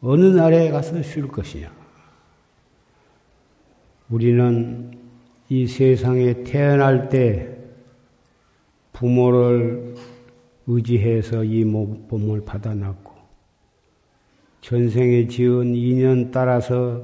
어느 0.00 0.26
날에 0.26 0.70
가서 0.70 1.02
쉴 1.02 1.26
것이냐. 1.26 1.72
우리는 4.10 4.92
이 5.48 5.66
세상에 5.66 6.44
태어날 6.44 7.08
때 7.08 7.48
부모를 8.92 9.94
의지해서 10.66 11.44
이 11.44 11.64
몸을 11.64 12.44
받아놨고 12.44 13.12
전생에 14.60 15.26
지은 15.26 15.74
인연 15.74 16.30
따라서 16.30 17.02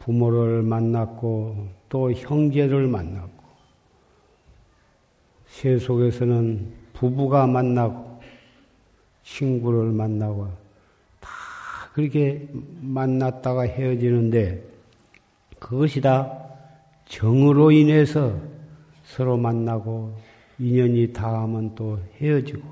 부모를 0.00 0.62
만났고 0.62 1.68
또 1.88 2.12
형제를 2.12 2.86
만났고 2.86 3.44
세 5.46 5.78
속에서는 5.78 6.72
부부가 6.92 7.46
만나고 7.46 8.20
친구를 9.22 9.90
만나고 9.92 10.48
다 11.20 11.30
그렇게 11.92 12.48
만났다가 12.80 13.62
헤어지는데 13.62 14.62
그것이 15.58 16.00
다 16.00 16.32
정으로 17.06 17.70
인해서 17.70 18.38
서로 19.06 19.36
만나고 19.36 20.14
인연이 20.58 21.12
닿으면 21.12 21.74
또 21.74 21.98
헤어지고 22.20 22.62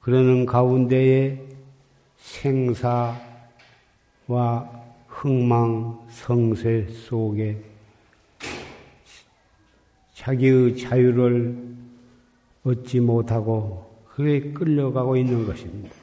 그러는 0.00 0.46
가운데에 0.46 1.40
생사와 2.16 3.16
흥망 5.06 6.06
성쇠 6.08 6.88
속에 6.88 7.62
자기의 10.14 10.76
자유를 10.76 11.76
얻지 12.64 13.00
못하고 13.00 13.86
그에 14.14 14.40
끌려가고 14.52 15.16
있는 15.16 15.46
것입니다. 15.46 15.94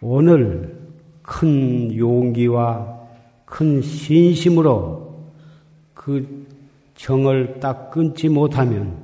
오늘 0.00 0.78
큰 1.22 1.96
용기와 1.96 3.00
큰 3.46 3.80
신심으로 3.80 5.24
그 5.94 6.43
정을 7.04 7.60
딱 7.60 7.90
끊지 7.90 8.30
못하면 8.30 8.96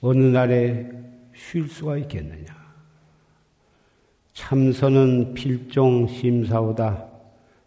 어느 0.00 0.22
날에 0.22 0.88
쉴 1.34 1.66
수가 1.66 1.96
있겠느냐. 1.98 2.54
참선은 4.32 5.34
필종 5.34 6.06
심사오다. 6.06 7.04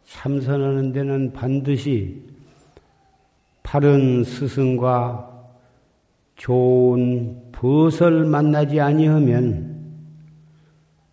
참선하는 0.06 0.94
데는 0.94 1.34
반드시 1.34 2.24
바른 3.64 4.24
스승과 4.24 5.30
좋은 6.36 7.52
벗을 7.52 8.24
만나지 8.24 8.80
아니하면 8.80 9.76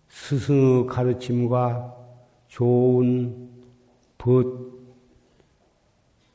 스승의 0.08 0.86
가르침과 0.86 1.92
좋은 2.46 3.48
벗, 4.18 4.53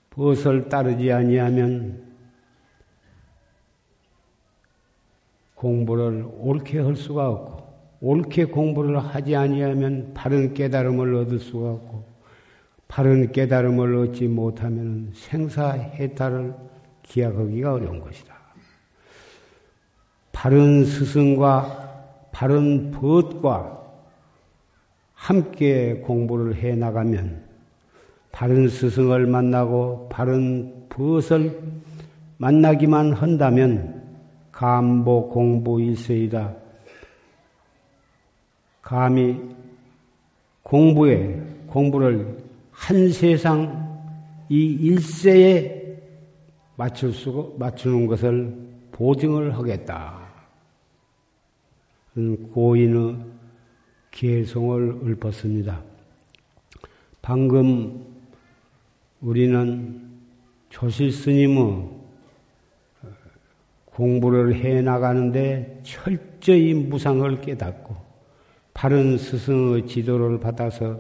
벗을 0.09 0.69
따르지 0.69 1.11
아니하면 1.11 2.09
공부를 5.55 6.25
옳게 6.37 6.79
할 6.79 6.95
수가 6.95 7.29
없고 7.29 7.69
옳게 8.01 8.45
공부를 8.45 8.97
하지 8.97 9.35
아니하면 9.35 10.13
바른 10.13 10.53
깨달음을 10.53 11.15
얻을 11.15 11.39
수가 11.39 11.71
없고 11.71 12.05
바른 12.87 13.31
깨달음을 13.31 13.95
얻지 13.95 14.27
못하면 14.27 15.11
생사해탈을 15.13 16.55
기약하기가 17.03 17.73
어려운 17.73 17.99
것이다. 17.99 18.35
바른 20.31 20.85
스승과 20.85 22.29
바른 22.31 22.91
벗과 22.91 23.77
함께 25.13 25.95
공부를 25.95 26.55
해 26.55 26.75
나가면 26.75 27.48
바른 28.31 28.67
스승을 28.67 29.25
만나고 29.25 30.09
바른 30.09 30.87
벗을 30.89 31.61
만나기만 32.37 33.13
한다면 33.13 34.03
감보 34.51 35.29
공부 35.29 35.81
일세이다. 35.81 36.55
감히 38.81 39.39
공부에 40.63 41.41
공부를 41.67 42.37
한 42.71 43.11
세상 43.11 43.87
이 44.49 44.65
일세에 44.65 45.79
맞출 46.75 47.13
수 47.13 47.55
맞추는 47.59 48.07
것을 48.07 48.57
보증을 48.91 49.57
하겠다. 49.57 50.19
고인의 52.53 53.17
개송을 54.11 54.99
읊었습니다. 55.03 55.81
방금 57.21 58.18
우리는 59.21 60.01
조실 60.69 61.11
스님의 61.11 61.89
공부를 63.85 64.55
해 64.55 64.81
나가는데 64.81 65.81
철저히 65.83 66.73
무상을 66.73 67.41
깨닫고 67.41 67.95
바른 68.73 69.17
스승의 69.17 69.87
지도를 69.87 70.39
받아서 70.39 70.99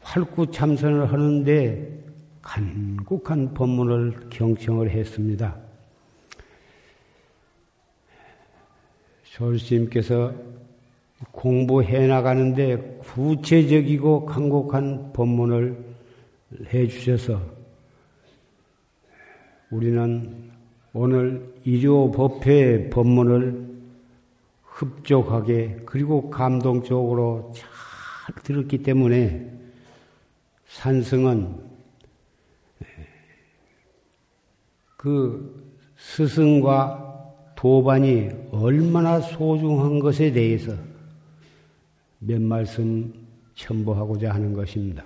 활구 0.00 0.50
참선을 0.50 1.12
하는데 1.12 2.02
간곡한 2.40 3.52
법문을 3.54 4.30
경청을 4.30 4.90
했습니다. 4.90 5.56
조실스님께서 9.24 10.32
공부해 11.30 12.06
나가는데 12.06 13.00
구체적이고 13.02 14.26
강곡한 14.26 15.12
법문을 15.12 15.91
해 16.72 16.86
주셔서 16.86 17.40
우리는 19.70 20.50
오늘 20.92 21.54
일요법회 21.64 22.90
법문을 22.90 23.72
흡족하게 24.62 25.80
그리고 25.86 26.28
감동적으로 26.28 27.52
잘 27.54 28.34
들었기 28.42 28.82
때문에 28.82 29.50
산승은 30.66 31.72
그 34.96 35.72
스승과 35.96 37.10
도반이 37.56 38.30
얼마나 38.50 39.20
소중한 39.20 40.00
것에 40.00 40.32
대해서 40.32 40.74
몇 42.18 42.40
말씀 42.40 43.12
첨부하고자 43.54 44.32
하는 44.32 44.52
것입니다. 44.52 45.04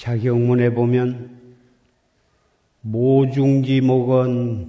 자경문에 0.00 0.72
보면 0.72 1.38
모중지 2.80 3.82
목은 3.82 4.66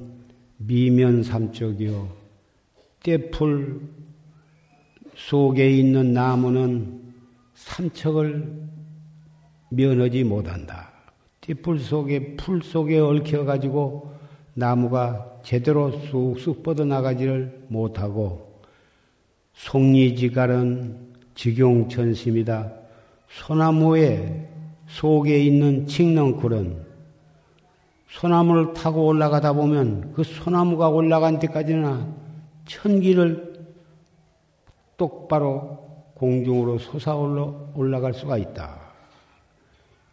미면 0.58 1.24
삼적이요 1.24 2.10
떼풀 3.02 3.80
속에 5.16 5.72
있는 5.72 6.12
나무는 6.12 7.14
삼척을 7.54 8.62
면하지 9.70 10.26
못한다. 10.26 10.92
떼풀 11.40 11.80
속에 11.80 12.36
풀 12.36 12.62
속에 12.62 13.00
얽혀 13.00 13.46
가지고 13.46 14.14
나무가 14.54 15.40
제대로 15.44 15.92
쑥쑥 15.92 16.62
뻗어나가지를 16.62 17.68
못하고 17.70 18.60
송리지갈은 19.54 21.14
직용천심이다. 21.36 22.74
소나무에 23.30 24.51
속에 24.92 25.40
있는 25.40 25.88
칡넝쿨은 25.88 26.86
소나무를 28.10 28.74
타고 28.74 29.06
올라가다 29.06 29.54
보면 29.54 30.12
그 30.14 30.24
소나무가 30.24 30.90
올라간 30.90 31.40
데까지는 31.40 32.14
천기를 32.66 33.54
똑바로 34.98 35.80
공중으로 36.16 36.78
솟아 36.78 37.16
올라갈 37.74 38.14
수가 38.14 38.38
있다. 38.38 38.80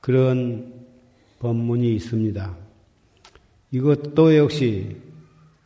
그런 0.01 0.87
법문이 1.41 1.95
있습니다. 1.97 2.57
이것도 3.73 4.37
역시 4.37 4.97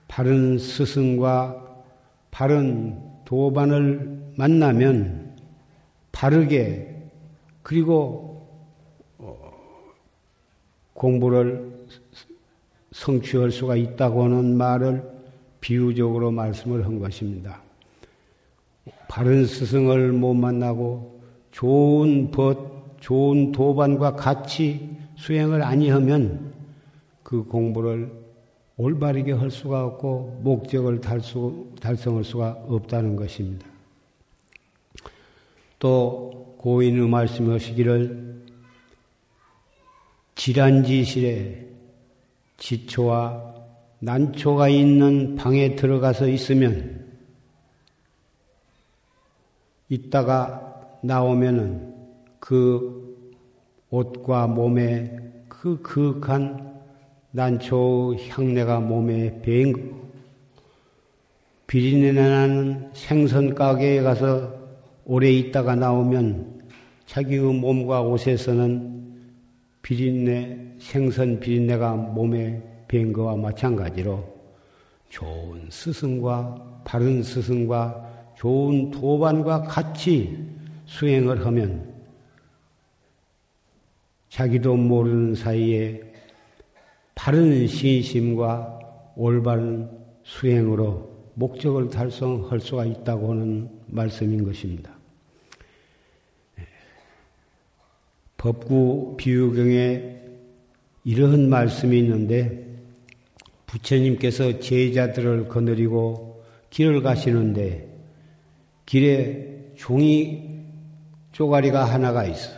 바른 0.08 0.58
스승과 0.58 1.84
바른 2.30 2.98
도반을 3.26 4.32
만나면 4.36 5.36
바르게 6.12 7.10
그리고 7.62 8.31
공부를 11.02 11.68
성취할 12.92 13.50
수가 13.50 13.74
있다고 13.74 14.22
하는 14.22 14.56
말을 14.56 15.02
비유적으로 15.60 16.30
말씀을 16.30 16.84
한 16.86 17.00
것입니다. 17.00 17.60
바른 19.08 19.44
스승을 19.44 20.12
못 20.12 20.34
만나고 20.34 21.20
좋은 21.50 22.30
벗, 22.30 23.00
좋은 23.00 23.50
도반과 23.50 24.14
같이 24.14 24.90
수행을 25.16 25.62
아니하면 25.62 26.52
그 27.24 27.42
공부를 27.44 28.12
올바르게 28.76 29.32
할 29.32 29.50
수가 29.50 29.84
없고 29.84 30.40
목적을 30.44 31.00
달수, 31.00 31.72
달성할 31.80 32.22
수가 32.22 32.64
없다는 32.68 33.16
것입니다. 33.16 33.66
또 35.80 36.54
고인의 36.58 37.08
말씀하시기를 37.08 38.31
질환지실에 40.42 41.68
지초와 42.56 43.54
난초가 44.00 44.70
있는 44.70 45.36
방에 45.36 45.76
들어가서 45.76 46.26
있으면 46.26 47.06
있다가 49.88 50.98
나오면은 51.04 51.94
그 52.40 53.16
옷과 53.90 54.48
몸에 54.48 55.16
그 55.46 55.80
그윽한 55.80 56.82
난초 57.30 58.16
향내가 58.28 58.80
몸에 58.80 59.40
배인 59.42 59.94
비린내 61.68 62.10
나는 62.20 62.90
생선 62.94 63.54
가게에 63.54 64.02
가서 64.02 64.52
오래 65.04 65.30
있다가 65.30 65.76
나오면 65.76 66.62
자기의 67.06 67.42
몸과 67.42 68.02
옷에서는 68.02 68.91
비린내, 69.82 70.76
생선 70.78 71.40
비린내가 71.40 71.94
몸에 71.94 72.62
밴 72.88 73.12
거와 73.12 73.36
마찬가지로 73.36 74.32
좋은 75.08 75.66
스승과 75.68 76.82
바른 76.84 77.22
스승과 77.22 78.34
좋은 78.36 78.90
도반과 78.90 79.62
같이 79.62 80.38
수행을 80.86 81.44
하면 81.46 81.92
자기도 84.28 84.76
모르는 84.76 85.34
사이에 85.34 86.00
바른 87.14 87.66
신심과 87.66 88.78
올바른 89.16 89.90
수행으로 90.22 91.12
목적을 91.34 91.90
달성할 91.90 92.60
수가 92.60 92.86
있다고 92.86 93.32
하는 93.32 93.68
말씀인 93.86 94.44
것입니다. 94.44 94.91
법구 98.42 99.14
비유경에 99.18 100.16
이러한 101.04 101.48
말씀이 101.48 101.96
있는데 102.00 102.66
부처님께서 103.66 104.58
제자들을 104.58 105.46
거느리고 105.46 106.44
길을 106.70 107.02
가시는데 107.02 107.88
길에 108.84 109.74
종이 109.76 110.58
쪼가리가 111.30 111.84
하나가 111.84 112.24
있어. 112.26 112.50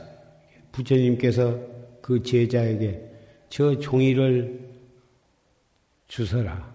부처님께서 0.72 1.60
그 2.00 2.22
제자에게 2.22 3.02
저 3.50 3.78
종이를 3.78 4.66
주서라. 6.08 6.74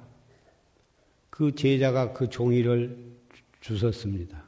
그 1.31 1.55
제자가 1.55 2.13
그 2.13 2.29
종이를 2.29 2.95
주셨습니다. 3.59 4.43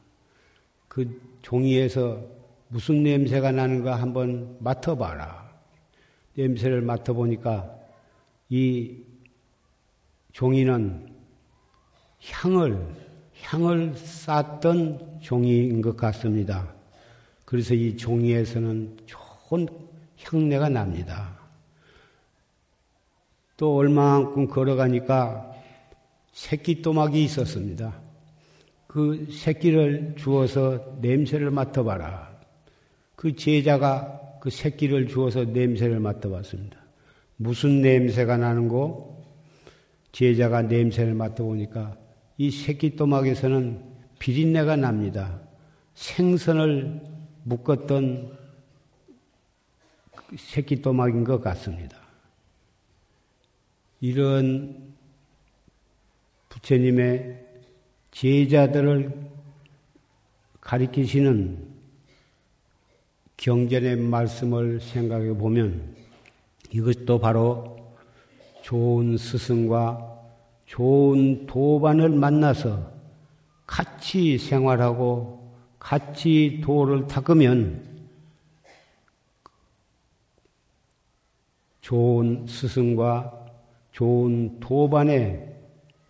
그 0.87 1.19
종이에서 1.41 2.40
무슨 2.71 3.03
냄새가 3.03 3.51
나는가 3.51 3.97
한번 3.97 4.55
맡아봐라. 4.61 5.51
냄새를 6.35 6.81
맡아보니까 6.81 7.69
이 8.47 8.95
종이는 10.31 11.13
향을, 12.23 12.95
향을 13.41 13.93
쌌던 13.97 15.19
종이인 15.19 15.81
것 15.81 15.97
같습니다. 15.97 16.73
그래서 17.43 17.73
이 17.73 17.97
종이에서는 17.97 18.99
좋은 19.05 19.67
향내가 20.23 20.69
납니다. 20.69 21.37
또 23.57 23.75
얼마만큼 23.75 24.47
걸어가니까 24.47 25.51
새끼 26.31 26.81
또막이 26.81 27.21
있었습니다. 27.25 27.99
그 28.87 29.27
새끼를 29.29 30.15
주어서 30.17 30.95
냄새를 31.01 31.51
맡아봐라. 31.51 32.30
그 33.21 33.35
제자가 33.35 34.39
그 34.41 34.49
새끼를 34.49 35.07
주어서 35.07 35.43
냄새를 35.43 35.99
맡아봤습니다. 35.99 36.79
무슨 37.37 37.83
냄새가 37.83 38.37
나는고? 38.37 39.23
제자가 40.11 40.63
냄새를 40.63 41.13
맡아보니까 41.13 41.95
이 42.39 42.49
새끼 42.49 42.95
또막에서는 42.95 43.79
비린내가 44.17 44.75
납니다. 44.75 45.39
생선을 45.93 46.99
묶었던 47.43 48.35
새끼 50.37 50.81
또막인 50.81 51.23
것 51.23 51.41
같습니다. 51.41 51.99
이런 53.99 54.95
부처님의 56.49 57.39
제자들을 58.09 59.13
가리키시는 60.59 61.70
경전의 63.41 63.95
말씀을 63.95 64.79
생각해 64.79 65.33
보면 65.33 65.95
이것도 66.69 67.17
바로 67.17 67.75
좋은 68.61 69.17
스승과 69.17 70.19
좋은 70.67 71.47
도반을 71.47 72.09
만나서 72.09 72.91
같이 73.65 74.37
생활하고 74.37 75.51
같이 75.79 76.61
도를 76.63 77.07
닦으면 77.07 77.83
좋은 81.81 82.45
스승과 82.45 83.45
좋은 83.91 84.59
도반의 84.59 85.51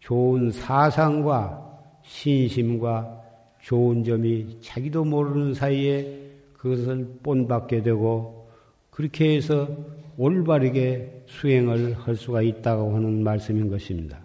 좋은 0.02 0.52
사상과 0.52 1.80
신심과 2.04 3.22
좋은 3.62 4.04
점이 4.04 4.60
자기도 4.60 5.06
모르는 5.06 5.54
사이에 5.54 6.21
그것을 6.62 7.18
본받게 7.24 7.82
되고 7.82 8.52
그렇게 8.92 9.36
해서 9.36 9.68
올바르게 10.16 11.24
수행을 11.26 11.96
할 11.96 12.16
수가 12.16 12.44
있다고 12.44 12.96
하는 12.96 13.24
말씀인 13.24 13.68
것입니다. 13.68 14.20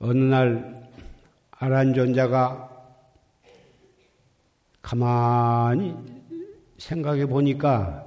어느 0.00 0.18
날 0.18 0.90
아란존자가 1.52 2.70
가만히 4.82 5.96
생각해 6.76 7.24
보니까 7.24 8.04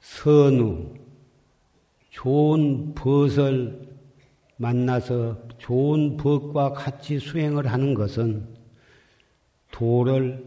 선우, 0.00 0.92
좋은 2.10 2.94
벗을 2.94 3.96
만나서 4.56 5.51
좋은 5.62 6.16
법과 6.16 6.72
같이 6.72 7.20
수행을 7.20 7.68
하는 7.68 7.94
것은 7.94 8.48
도를 9.70 10.44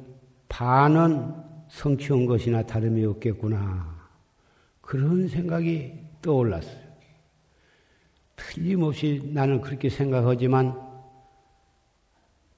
반은 0.50 1.34
성취한 1.70 2.26
것이나 2.26 2.64
다름이 2.64 3.06
없겠구나. 3.06 3.96
그런 4.82 5.30
생각이 5.30 5.94
떠올랐어요. 6.22 6.84
틀림없이 8.36 9.32
나는 9.34 9.62
그렇게 9.62 9.88
생각하지만 9.88 10.78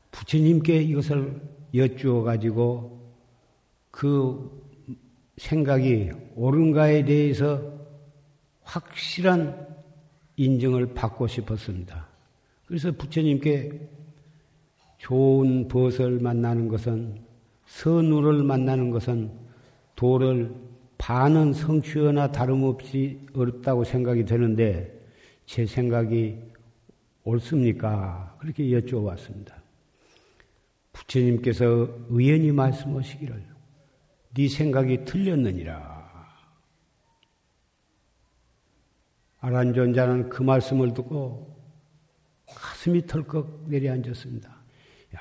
부처님께 0.09 0.81
이것을 0.81 1.39
여쭈어 1.75 2.23
가지고 2.23 3.13
그 3.91 4.65
생각이 5.37 6.09
옳은가에 6.35 7.05
대해서 7.05 7.61
확실한 8.63 9.67
인정을 10.37 10.95
받고 10.95 11.27
싶었습니다. 11.27 12.06
그래서 12.67 12.91
부처님께 12.91 13.79
좋은 14.97 15.67
벗을 15.69 16.19
만나는 16.19 16.67
것은 16.67 17.21
선우를 17.65 18.43
만나는 18.43 18.91
것은 18.91 19.31
도를 19.95 20.53
반은 20.97 21.53
성취하나 21.53 22.31
다름없이 22.31 23.19
어렵다고 23.33 23.83
생각이 23.83 24.25
되는데 24.25 24.93
제 25.45 25.65
생각이 25.65 26.37
옳습니까? 27.23 28.35
그렇게 28.39 28.63
여쭤봤습니다. 28.65 29.53
부처님께서 30.91 31.87
의연히 32.09 32.51
말씀하시기를 32.51 33.43
네 34.33 34.47
생각이 34.47 35.05
틀렸느니라. 35.05 35.97
아란존자는 39.39 40.29
그 40.29 40.43
말씀을 40.43 40.93
듣고 40.93 41.56
가슴이 42.87 43.05
털컥 43.05 43.65
내려앉았습니다. 43.67 44.49
야, 44.49 45.19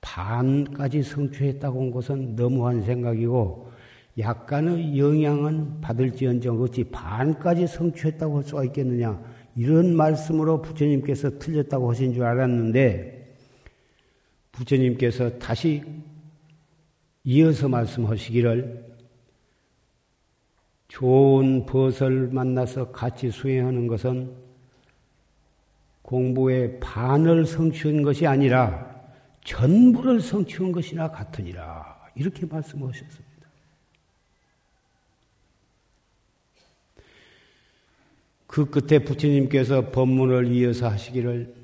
반까지 0.00 1.02
성취했다고 1.02 1.80
한 1.80 1.90
것은 1.90 2.36
너무한 2.36 2.82
생각이고 2.82 3.70
약간의 4.18 4.98
영향은 4.98 5.80
받을지언정 5.80 6.60
어찌 6.60 6.84
반까지 6.84 7.66
성취했다고 7.66 8.36
할 8.36 8.44
수가 8.44 8.64
있겠느냐 8.64 9.22
이런 9.56 9.96
말씀으로 9.96 10.60
부처님께서 10.60 11.38
틀렸다고 11.38 11.90
하신 11.90 12.12
줄 12.12 12.24
알았는데 12.24 13.34
부처님께서 14.52 15.38
다시 15.38 15.82
이어서 17.24 17.68
말씀하시기를 17.68 18.90
좋은 20.88 21.64
벗을 21.66 22.28
만나서 22.28 22.90
같이 22.90 23.30
수행하는 23.30 23.86
것은 23.86 24.49
공부의 26.10 26.80
반을 26.80 27.46
성취한 27.46 28.02
것이 28.02 28.26
아니라 28.26 29.00
전부를 29.44 30.20
성취한 30.20 30.72
것이나 30.72 31.08
같으니라. 31.08 32.10
이렇게 32.16 32.46
말씀하셨습니다. 32.46 33.46
그 38.48 38.68
끝에 38.68 39.04
부처님께서 39.04 39.92
법문을 39.92 40.50
이어서 40.50 40.88
하시기를 40.88 41.54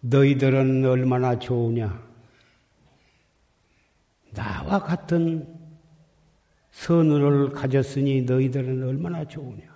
너희들은 0.00 0.86
얼마나 0.86 1.38
좋으냐? 1.38 2.02
나와 4.32 4.82
같은 4.82 5.46
선을 6.70 7.50
가졌으니 7.50 8.22
너희들은 8.22 8.82
얼마나 8.82 9.22
좋으냐? 9.28 9.75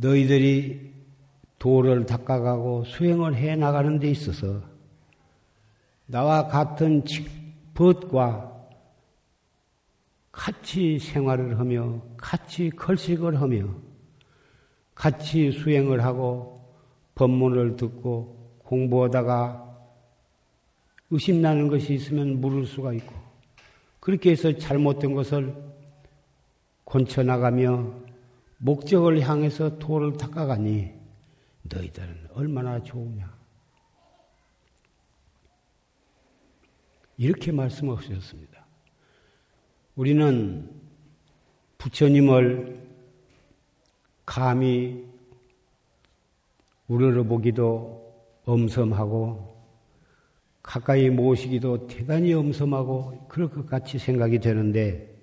너희들이 0.00 0.94
도를 1.58 2.06
닦아가고 2.06 2.84
수행을 2.84 3.34
해 3.34 3.54
나가는 3.54 3.98
데 3.98 4.10
있어서 4.10 4.62
나와 6.06 6.46
같은 6.46 7.04
벗과 7.74 8.50
같이 10.32 10.98
생활을 10.98 11.58
하며 11.58 12.00
같이 12.16 12.70
걸식을 12.70 13.40
하며 13.40 13.66
같이 14.94 15.52
수행을 15.52 16.02
하고 16.02 16.60
법문을 17.14 17.76
듣고 17.76 18.58
공부하다가 18.64 19.66
의심나는 21.10 21.68
것이 21.68 21.94
있으면 21.94 22.40
물을 22.40 22.64
수가 22.64 22.94
있고 22.94 23.14
그렇게 23.98 24.30
해서 24.30 24.56
잘못된 24.56 25.12
것을 25.12 25.54
곤쳐나가며 26.84 28.09
목적을 28.62 29.20
향해서 29.20 29.78
도를 29.78 30.18
닦아가니 30.18 30.92
너희들은 31.62 32.28
얼마나 32.34 32.82
좋으냐. 32.82 33.38
이렇게 37.16 37.52
말씀하셨습니다. 37.52 38.66
우리는 39.94 40.70
부처님을 41.78 42.86
감히 44.26 45.06
우러러보기도 46.86 48.14
엄섬하고 48.44 49.58
가까이 50.62 51.08
모시기도 51.08 51.86
대단히 51.86 52.34
엄섬하고 52.34 53.26
그럴 53.28 53.48
것 53.48 53.66
같이 53.66 53.98
생각이 53.98 54.38
되는데 54.38 55.18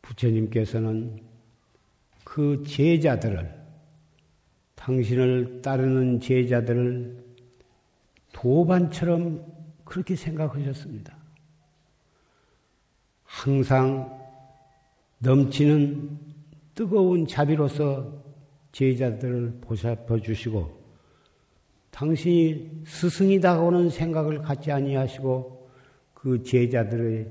부처님께서는 0.00 1.27
그 2.28 2.62
제자들을 2.62 3.50
당신을 4.74 5.62
따르는 5.62 6.20
제자들을 6.20 7.24
도반처럼 8.32 9.44
그렇게 9.82 10.14
생각하셨습니다. 10.14 11.16
항상 13.24 14.20
넘치는 15.20 16.18
뜨거운 16.74 17.26
자비로서 17.26 18.22
제자들을 18.72 19.60
보살펴 19.62 20.20
주시고 20.20 20.78
당신이 21.90 22.82
스승이다고는 22.84 23.88
생각을 23.88 24.42
갖지 24.42 24.70
아니하시고 24.70 25.70
그 26.12 26.42
제자들의 26.42 27.26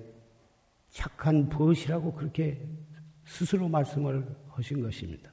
착한 0.89 1.47
벗이라고 1.49 2.13
그렇게 2.13 2.59
스스로 3.25 3.69
말씀을 3.69 4.46
하신 4.57 4.81
것입니다. 4.81 5.31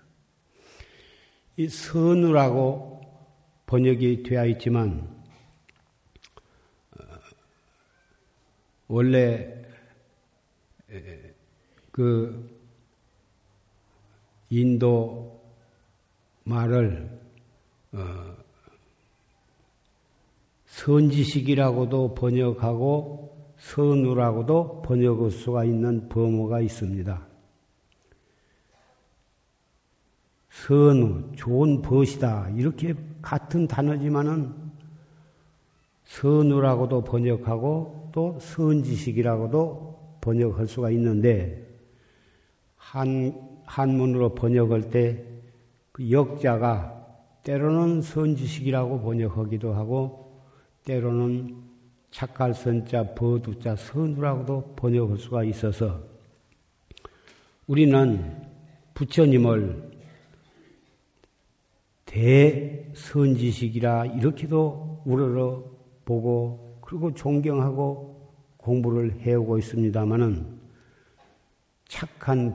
이 1.57 1.67
선우라고 1.67 3.01
번역이 3.65 4.23
되어 4.23 4.47
있지만 4.49 5.09
어, 6.99 7.05
원래 8.89 9.65
그 11.91 12.51
인도 14.51 15.43
말을 16.45 17.19
어, 17.93 18.37
선지식이라고도 20.67 22.15
번역하고 22.15 23.55
선우라고도 23.57 24.83
번역할 24.83 25.31
수가 25.31 25.65
있는 25.65 26.11
범어가 26.11 26.61
있습니다. 26.61 27.34
선우, 30.55 31.33
좋은 31.35 31.83
벗이다. 31.83 32.51
이렇게 32.57 32.95
같은 33.21 33.67
단어지만은 33.67 34.53
선우라고도 36.05 37.03
번역하고 37.03 38.11
또 38.13 38.39
선지식이라고도 38.41 40.19
번역할 40.21 40.67
수가 40.67 40.91
있는데 40.91 41.67
한 42.77 43.35
한문으로 43.67 44.35
번역할 44.35 44.91
때 44.91 45.35
그 45.95 46.11
역자가 46.11 47.07
때로는 47.45 48.03
선지식이라고 48.03 49.01
번역하기도 49.03 49.75
하고 49.75 50.43
때로는 50.85 51.55
착갈 52.11 52.53
선자 52.53 53.15
버두자 53.15 53.77
선우라고도 53.77 54.75
번역할 54.75 55.19
수가 55.19 55.45
있어서 55.45 56.03
우리는 57.69 58.43
부처님을 58.95 59.94
대선지식이라 62.15 64.07
이렇게도 64.07 65.03
우러러 65.05 65.65
보고 66.05 66.79
그리고 66.81 67.13
존경하고 67.13 68.15
공부를 68.57 69.21
해오고 69.21 69.59
있습니다마는 69.59 70.47
착한 71.89 72.55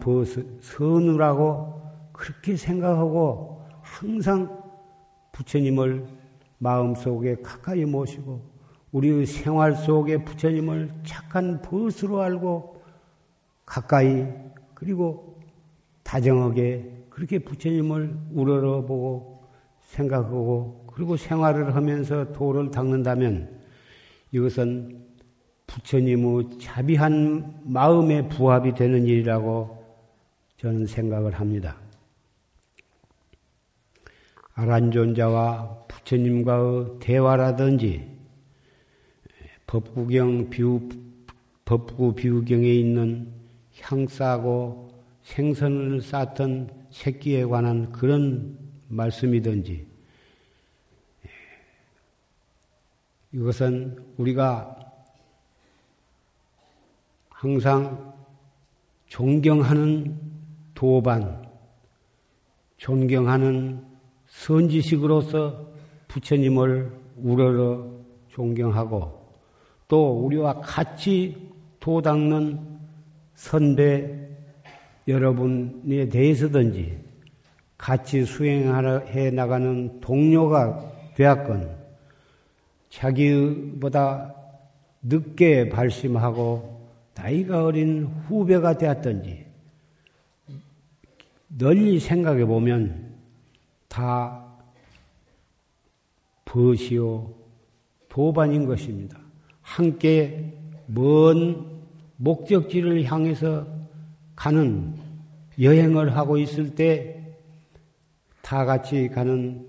선우라고 0.61 1.81
그렇게 2.13 2.55
생각하고 2.55 3.65
항상 3.81 4.63
부처님을 5.33 6.07
마음속에 6.57 7.35
가까이 7.41 7.83
모시고 7.83 8.41
우리의 8.93 9.25
생활 9.25 9.75
속에 9.75 10.23
부처님을 10.23 10.89
착한 11.03 11.61
벗으로 11.61 12.21
알고 12.21 12.81
가까이 13.65 14.25
그리고 14.73 15.37
다정하게 16.03 17.07
그렇게 17.09 17.39
부처님을 17.39 18.17
우러러보고 18.31 19.28
생각하고 19.89 20.86
그리고 20.88 21.17
생활을 21.17 21.75
하면서 21.75 22.31
도를 22.31 22.72
닦는다면 22.72 23.60
이것은 24.31 25.08
부처님의 25.67 26.60
자비한 26.60 27.62
마음의 27.63 28.29
부합이 28.29 28.74
되는 28.74 29.05
일이라고 29.05 29.77
저는 30.58 30.86
생각을 30.86 31.34
합니다. 31.34 31.77
아란존자와 34.53 35.86
부처님과의 35.88 37.00
대화라든지 37.00 38.08
법구경 39.67 40.50
비유, 40.50 40.89
법구 41.65 42.15
비유경에 42.15 42.67
있는 42.67 43.31
향싸고 43.79 44.89
생선을 45.24 46.01
쌓던 46.01 46.72
새끼에 46.89 47.46
관한 47.46 47.91
그런 47.91 48.68
말씀이든지. 48.89 49.88
이것은 53.31 54.03
우리가 54.17 54.75
항상 57.29 58.13
존경하는 59.08 60.19
도반, 60.74 61.48
존경하는 62.77 63.86
선지식으로서 64.27 65.67
부처님을 66.08 66.91
우러러 67.17 67.91
존경하고 68.29 69.19
또 69.88 70.25
우리와 70.25 70.62
같이 70.62 71.50
도닦는 71.79 72.79
선배 73.36 74.29
여러분에 75.08 76.10
대해서든지 76.10 77.08
같이 77.79 78.25
수행해 78.25 79.31
나가는 79.31 80.01
동료가 80.01 80.91
되었건 81.15 81.77
자기보다 82.89 84.36
늦게 85.01 85.69
발심하고 85.69 86.88
나이가 87.15 87.63
어린 87.63 88.06
후배가 88.27 88.77
되었든지 88.77 89.45
널리 91.58 91.99
생각해 91.99 92.45
보면 92.45 93.15
다 93.88 94.45
벗이요 96.45 97.34
도반인 98.10 98.65
것입니다. 98.65 99.17
함께 99.62 100.53
먼 100.86 101.65
목적지를 102.17 103.06
향해서 103.06 103.65
가는 104.36 104.95
여행을 105.62 106.17
하고 106.17 106.38
있을 106.38 106.75
때 106.75 107.19
다 108.49 108.65
같이 108.65 109.07
가는 109.09 109.63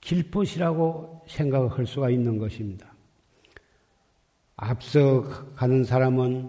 길벗이라고 0.00 1.20
생각할 1.28 1.86
수가 1.86 2.08
있는 2.08 2.38
것입니다. 2.38 2.86
앞서 4.56 5.20
가는 5.54 5.84
사람은 5.84 6.48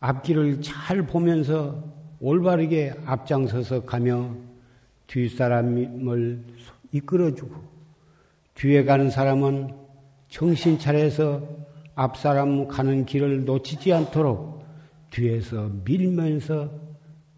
앞길을 0.00 0.62
잘 0.62 1.02
보면서 1.02 1.84
올바르게 2.18 2.94
앞장서서 3.04 3.84
가며 3.84 4.34
뒷사람을 5.06 6.42
이끌어주고 6.92 7.54
뒤에 8.54 8.84
가는 8.84 9.10
사람은 9.10 9.74
정신 10.30 10.78
차려서 10.78 11.46
앞사람 11.94 12.68
가는 12.68 13.04
길을 13.04 13.44
놓치지 13.44 13.92
않도록 13.92 14.64
뒤에서 15.10 15.70
밀면서 15.84 16.70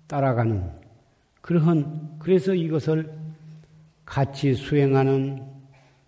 따라가는 0.07 0.80
그러한 1.41 2.19
그래서 2.19 2.55
이것을 2.55 3.13
같이 4.05 4.55
수행하는 4.55 5.47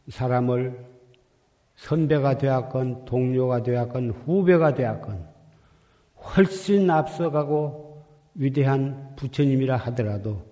사람을 0.09 0.85
선배가 1.77 2.39
되었건 2.39 3.05
동료가 3.05 3.63
되었건 3.63 4.11
후배가 4.11 4.75
되었건 4.75 5.27
훨씬 6.17 6.91
앞서가고 6.91 8.05
위대한 8.35 9.15
부처님이라 9.17 9.77
하더라도 9.77 10.43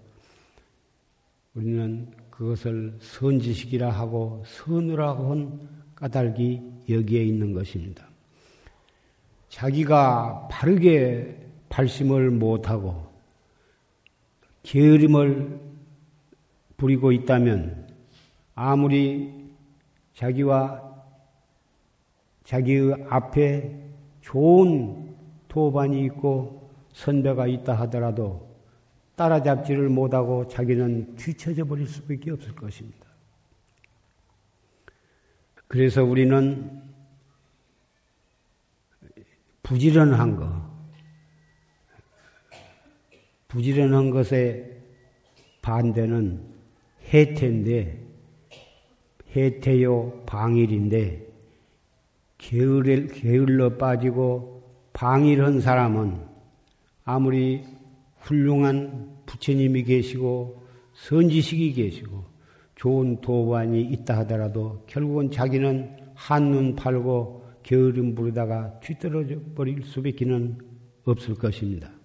우리는 1.55 2.11
그것을 2.31 2.97
선지식이라 3.01 3.91
하고 3.91 4.43
선우라고 4.47 5.31
한 5.31 5.69
까닭이 5.95 6.63
여기에 6.89 7.25
있는 7.25 7.53
것입니다. 7.53 8.09
자기가 9.49 10.49
바르게 10.51 11.37
발심을 11.69 12.31
못하고 12.31 13.10
게으름을 14.71 15.59
부리고 16.77 17.11
있다면 17.11 17.89
아무리 18.55 19.51
자기와 20.15 20.81
자기의 22.45 23.07
앞에 23.09 23.77
좋은 24.21 25.17
도반이 25.49 26.05
있고 26.05 26.71
선배가 26.93 27.49
있다 27.49 27.75
하더라도 27.81 28.49
따라잡지를 29.17 29.89
못하고 29.89 30.47
자기는 30.47 31.17
뒤처져 31.17 31.65
버릴 31.65 31.89
수밖에 31.89 32.31
없을 32.31 32.55
것입니다. 32.55 33.07
그래서 35.67 36.05
우리는 36.05 36.81
부지런한 39.65 40.37
것, 40.37 40.70
부지런한 43.51 44.11
것의 44.11 44.71
반대는 45.61 46.41
해태인데, 47.13 48.01
해태요 49.35 50.23
방일인데, 50.25 51.27
게을, 52.39 53.09
게을러 53.09 53.77
빠지고 53.77 54.63
방일한 54.93 55.61
사람은 55.61 56.21
아무리 57.05 57.65
훌륭한 58.21 59.19
부처님이 59.27 59.83
계시고 59.83 60.63
선지식이 60.95 61.75
계시고 61.75 62.25
좋은 62.77 63.21
도반이 63.21 63.83
있다 63.83 64.19
하더라도 64.19 64.85
결국은 64.87 65.31
자기는 65.31 65.97
한눈 66.15 66.77
팔고 66.77 67.45
게으름 67.63 68.15
부르다가 68.15 68.79
뒤떨어져 68.81 69.37
버릴 69.55 69.83
수밖에는 69.83 70.59
없을 71.05 71.35
것입니다. 71.35 72.00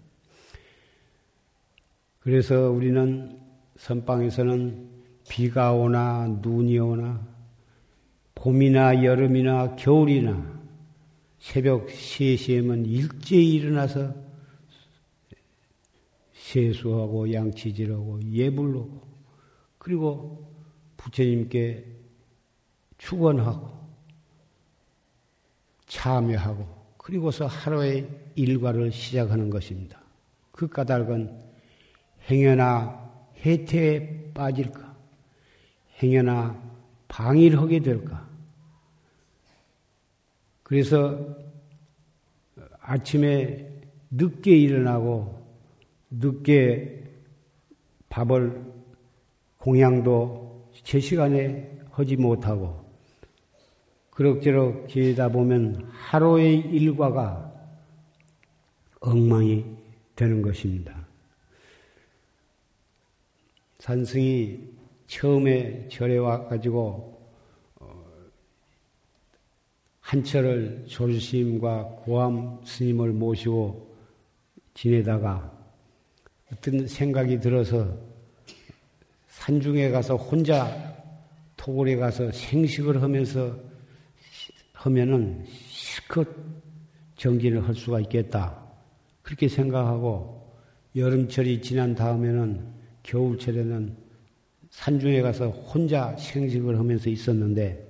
그래서 2.26 2.72
우리는 2.72 3.40
선방에서는 3.78 4.90
비가 5.30 5.74
오나 5.74 6.28
눈이 6.42 6.80
오나 6.80 7.24
봄이나 8.34 9.04
여름이나 9.04 9.76
겨울이나 9.76 10.60
새벽 11.38 11.86
3시에면 11.86 12.88
일제히 12.88 13.54
일어나서 13.54 14.16
세수하고 16.34 17.32
양치질하고 17.32 18.22
예불하고 18.32 19.02
그리고 19.78 20.52
부처님께 20.98 21.86
축원하고 22.98 23.70
참여하고 25.86 26.66
그리고서 26.98 27.46
하루의 27.46 28.10
일과를 28.34 28.92
시작하는 28.92 29.52
것입니다. 29.52 30.02
그 30.52 30.68
까닭은 30.68 31.45
행여나 32.30 33.12
해태에 33.46 34.32
빠질까? 34.34 34.96
행여나 36.02 36.62
방일 37.08 37.58
하게 37.58 37.80
될까? 37.80 38.28
그래서 40.64 41.36
아침에 42.82 43.72
늦게 44.12 44.56
일어나고 44.58 45.46
늦게 46.10 47.04
밥을 48.10 48.74
공양도 49.58 50.70
제 50.84 51.00
시간에 51.00 51.80
하지 51.92 52.16
못하고 52.16 52.86
그럭저럭 54.12 54.88
지내다 54.88 55.30
보면 55.30 55.90
하루의 55.92 56.60
일과가 56.60 57.52
엉망이 59.02 59.66
되는 60.16 60.42
것입니다. 60.42 61.05
산승이 63.86 64.58
처음에 65.06 65.88
절에 65.90 66.18
와가지고 66.18 67.22
어, 67.76 68.04
한철을 70.00 70.86
조심과 70.88 71.84
고함 72.04 72.62
스님을 72.66 73.14
모시고 73.14 73.96
지내다가 74.74 75.56
어떤 76.52 76.88
생각이 76.88 77.40
들어서 77.40 77.96
산중에 79.28 79.92
가서 79.92 80.16
혼자 80.16 80.96
토굴에 81.56 81.96
가서 81.98 82.32
생식을 82.32 83.04
하면서 83.04 83.56
하면은 84.74 85.46
실컷 85.68 86.28
정진을 87.18 87.68
할 87.68 87.76
수가 87.76 88.00
있겠다. 88.00 88.64
그렇게 89.22 89.48
생각하고 89.48 90.56
여름철이 90.96 91.62
지난 91.62 91.94
다음에는 91.94 92.85
겨울철에는 93.06 93.96
산중에 94.72 95.22
가서 95.22 95.50
혼자 95.50 96.16
생식을 96.18 96.78
하면서 96.78 97.10
있었는데 97.10 97.86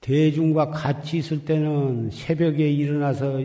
대중과 0.00 0.70
같이 0.70 1.18
있을 1.18 1.44
때는 1.44 2.10
새벽에 2.10 2.70
일어나서 2.70 3.40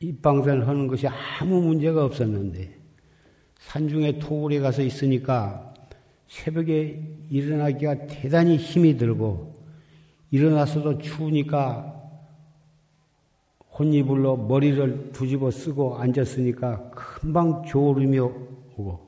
입방선을 0.00 0.68
하는 0.68 0.86
것이 0.86 1.08
아무 1.08 1.60
문제가 1.60 2.04
없었는데 2.04 2.78
산중에 3.58 4.20
토굴에 4.20 4.60
가서 4.60 4.82
있으니까 4.82 5.74
새벽에 6.28 7.02
일어나기가 7.28 8.06
대단히 8.06 8.56
힘이 8.56 8.96
들고 8.96 9.64
일어나서도 10.30 10.98
추우니까 10.98 11.93
혼이불로 13.78 14.36
머리를 14.36 15.12
뒤집어 15.12 15.50
쓰고 15.50 15.98
앉았으니까 15.98 16.90
금방 16.90 17.64
졸음이 17.64 18.18
오고 18.18 19.00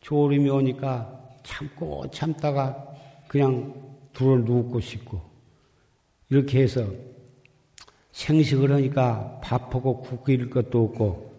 졸음이 0.00 0.48
오니까 0.48 1.20
참고 1.42 2.08
참다가 2.10 2.86
그냥 3.26 3.74
둘어 4.12 4.36
눕고 4.38 4.78
싶고 4.78 5.20
이렇게 6.30 6.62
해서 6.62 6.86
생식을 8.12 8.70
하니까 8.70 9.40
밥하고 9.42 10.02
국 10.02 10.22
끓일 10.22 10.50
것도 10.50 10.84
없고 10.84 11.34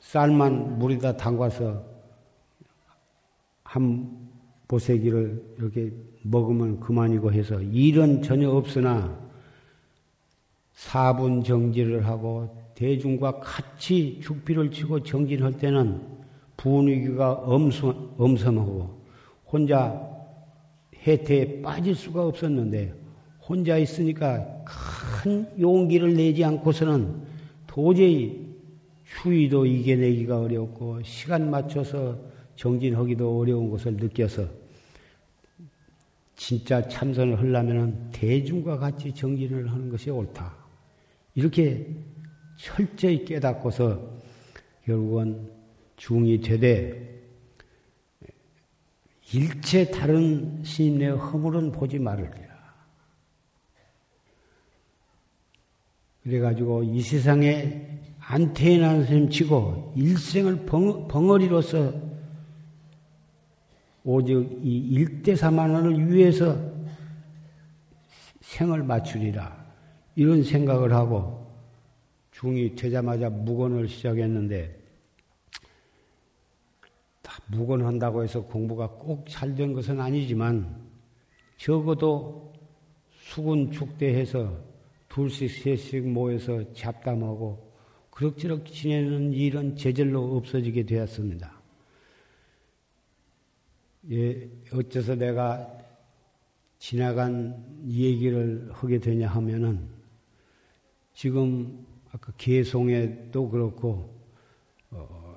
쌀만 0.00 0.78
물에다 0.78 1.16
담가서 1.16 1.84
한 3.62 4.28
보세기를 4.66 5.54
이렇게 5.58 5.92
먹으면 6.22 6.80
그만이고 6.80 7.32
해서 7.32 7.60
일은 7.60 8.22
전혀 8.22 8.50
없으나 8.50 9.27
사분 10.78 11.42
정지를 11.42 12.06
하고 12.06 12.56
대중과 12.76 13.40
같이 13.40 14.20
죽비를 14.22 14.70
치고 14.70 15.02
정진할 15.02 15.58
때는 15.58 16.00
분위기가 16.56 17.32
엄섬, 17.32 18.14
엄섬하고 18.16 19.02
혼자 19.44 20.00
해태에 21.04 21.60
빠질 21.62 21.96
수가 21.96 22.24
없었는데 22.24 22.94
혼자 23.40 23.76
있으니까 23.76 24.46
큰 24.64 25.48
용기를 25.58 26.14
내지 26.14 26.44
않고서는 26.44 27.22
도저히 27.66 28.46
추위도 29.04 29.66
이겨내기가 29.66 30.38
어렵고 30.38 31.02
시간 31.02 31.50
맞춰서 31.50 32.16
정진하기도 32.54 33.40
어려운 33.40 33.68
것을 33.68 33.94
느껴서 33.94 34.46
진짜 36.36 36.86
참선을 36.86 37.36
하려면 37.36 38.10
대중과 38.12 38.78
같이 38.78 39.12
정진을 39.12 39.72
하는 39.72 39.88
것이 39.88 40.08
옳다. 40.08 40.57
이렇게 41.34 41.94
철저히 42.56 43.24
깨닫고서 43.24 44.18
결국은 44.84 45.50
중이 45.96 46.40
되되 46.40 47.08
일체 49.32 49.90
다른 49.90 50.62
스님의 50.64 51.10
허물은 51.10 51.72
보지 51.72 51.98
말으리라. 51.98 52.48
그래가지고 56.22 56.82
이 56.82 57.00
세상에 57.00 58.00
안태인한 58.18 59.06
스님 59.06 59.30
치고 59.30 59.94
일생을 59.96 60.66
벙, 60.66 61.08
벙어리로서 61.08 61.92
오직 64.04 64.34
이 64.62 64.78
일대사만원을 64.90 66.10
위해서 66.12 66.58
생을 68.40 68.82
맞추리라. 68.82 69.57
이런 70.18 70.42
생각을 70.42 70.92
하고 70.92 71.46
중이 72.32 72.74
되자마자 72.74 73.30
무건을 73.30 73.86
시작했는데 73.86 74.76
무건한다고 77.46 78.24
해서 78.24 78.42
공부가 78.42 78.88
꼭 78.88 79.24
잘 79.28 79.54
된 79.54 79.72
것은 79.72 80.00
아니지만 80.00 80.76
적어도 81.56 82.52
수군 83.12 83.70
축대해서 83.70 84.58
둘씩 85.08 85.48
셋씩 85.50 86.08
모여서 86.08 86.64
잡담하고 86.72 87.72
그럭저럭 88.10 88.66
지내는 88.66 89.32
일은 89.32 89.76
제절로 89.76 90.36
없어지게 90.36 90.82
되었습니다. 90.82 91.62
예, 94.10 94.50
어째서 94.72 95.14
내가 95.14 95.72
지나간 96.80 97.64
얘기를 97.86 98.68
하게 98.72 98.98
되냐 98.98 99.28
하면은 99.28 99.97
지금 101.18 101.84
아까 102.12 102.32
개송에도 102.36 103.48
그렇고 103.48 104.22
어, 104.92 105.36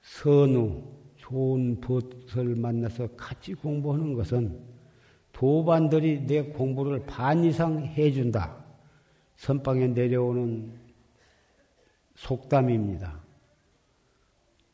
선우 0.00 0.82
좋은 1.18 1.80
벗을 1.80 2.56
만나서 2.56 3.06
같이 3.16 3.54
공부하는 3.54 4.14
것은 4.14 4.60
도반들이 5.30 6.26
내 6.26 6.42
공부를 6.42 7.06
반 7.06 7.44
이상 7.44 7.84
해준다. 7.84 8.56
선방에 9.36 9.86
내려오는 9.86 10.72
속담입니다. 12.16 13.20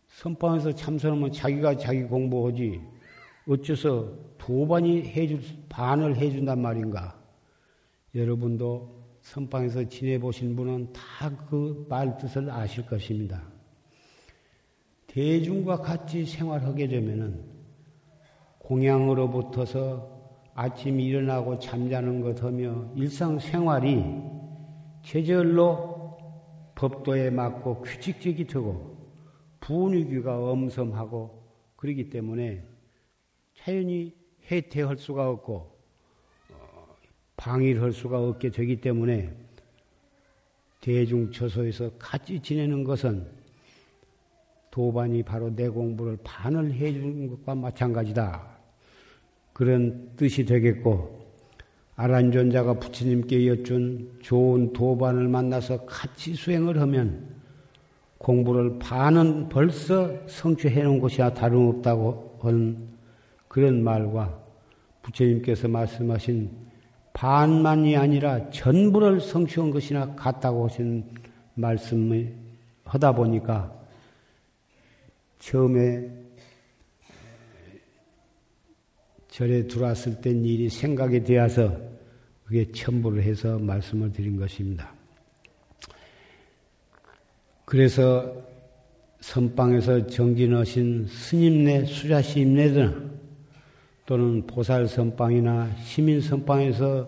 선방에서 0.07 0.73
참선하면 0.73 1.33
자기가 1.33 1.77
자기 1.77 2.05
공부하지 2.05 2.81
어째서 3.47 4.11
도반이 4.39 5.03
해줄 5.03 5.43
반을 5.69 6.17
해준단 6.17 6.63
말인가? 6.63 7.21
여러분도 8.15 8.98
선방에서 9.23 9.89
지내보신 9.89 10.57
분은 10.57 10.93
다 10.93 11.31
그 11.49 11.87
말 11.89 12.17
뜻을 12.19 12.51
아실 12.51 12.87
것입니다. 12.87 13.43
대중과 15.07 15.79
같이 15.79 16.25
생활하게 16.25 16.89
되면은 16.89 17.43
공양으로부터서 18.59 20.19
아침 20.55 21.01
일어나고 21.01 21.59
잠자는 21.59 22.21
것 22.21 22.43
하며 22.43 22.91
일상생활이 22.95 24.05
제절로 25.03 26.19
법도에 26.75 27.31
맞고 27.31 27.83
규칙적이 27.83 28.47
되고 28.47 28.97
분위기가 29.61 30.39
엄섬하고 30.39 31.43
그러기 31.77 32.11
때문에 32.11 32.65
자연히 33.55 34.15
해태할 34.51 34.97
수가 34.99 35.31
없고 35.31 35.78
방위를 37.39 37.81
할 37.81 37.93
수가 37.93 38.19
없게 38.21 38.51
되기 38.51 38.81
때문에 38.81 39.33
대중처소에서 40.81 41.93
같이 41.99 42.41
지내는 42.41 42.85
것은 42.85 43.27
도반이 44.71 45.23
바로 45.23 45.55
내 45.55 45.69
공부를 45.69 46.19
반을 46.23 46.73
해주는 46.73 47.29
것과 47.29 47.55
마찬가지다. 47.55 48.59
그런 49.53 50.11
뜻이 50.17 50.45
되겠고, 50.45 51.27
아란존자가 51.97 52.75
부처님께 52.75 53.49
여쭌 53.49 54.21
좋은 54.21 54.73
도반을 54.73 55.29
만나서 55.29 55.85
같이 55.87 56.35
수행을 56.35 56.81
하면 56.81 57.27
공부를 58.19 58.79
반은 58.79 59.49
벌써 59.49 60.13
성취해 60.29 60.83
놓은 60.83 61.01
것이야 61.01 61.35
다름없다고 61.35 62.39
하는 62.41 62.89
그런 63.49 63.83
말과 63.83 64.41
부처님께서 65.03 65.67
말씀하신 65.67 66.68
반만이 67.19 67.97
아니라 67.97 68.49
전부를 68.51 69.21
성취한 69.21 69.73
것이나 69.73 70.15
같다고 70.15 70.69
하신 70.69 71.05
말씀을 71.55 72.33
하다 72.85 73.11
보니까 73.11 73.77
처음에 75.41 76.09
절에 79.27 79.67
들어왔을 79.67 80.21
땐 80.21 80.45
일이 80.45 80.69
생각이 80.69 81.25
되어서 81.25 81.77
그게 82.45 82.71
첨부를 82.71 83.25
해서 83.25 83.59
말씀을 83.59 84.13
드린 84.13 84.39
것입니다. 84.39 84.95
그래서 87.65 88.33
선방에서 89.19 90.07
정진하신 90.07 91.09
스님네 91.09 91.85
수자시임네들 91.85 93.18
또는 94.09 94.47
보살 94.47 94.89
선방이나 94.89 95.71
시민 95.85 96.23
선방에서 96.23 97.07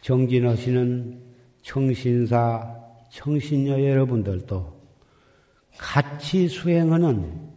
정진하시는 0.00 1.18
청신사, 1.62 2.72
청신녀 3.10 3.82
여러분들도 3.82 4.80
같이 5.76 6.46
수행하는 6.46 7.50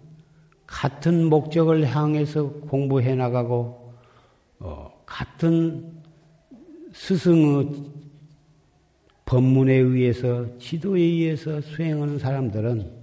같은 0.65 1.25
목적을 1.25 1.85
향해서 1.85 2.49
공부해 2.61 3.13
나가고 3.13 3.93
어, 4.57 5.03
같은 5.05 6.01
스승의 6.93 7.69
법문에 9.25 9.71
의해서 9.71 10.57
지도에 10.57 10.99
의해서 10.99 11.61
수행하는 11.61 12.17
사람들은 12.17 12.96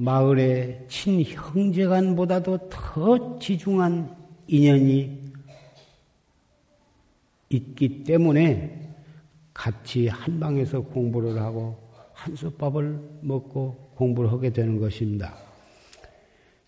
마을의 0.00 0.86
친형제간보다도 0.86 2.68
더 2.68 3.38
지중한 3.40 4.16
인연이 4.46 5.18
있기 7.48 8.04
때문에 8.04 8.94
같이 9.52 10.06
한 10.06 10.38
방에서 10.38 10.82
공부를 10.82 11.40
하고 11.42 11.76
한솥밥을 12.12 13.00
먹고 13.22 13.90
공부를 13.96 14.30
하게 14.30 14.50
되는 14.50 14.78
것입니다. 14.78 15.34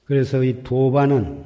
그래서 0.05 0.43
이 0.43 0.65
도반은 0.65 1.45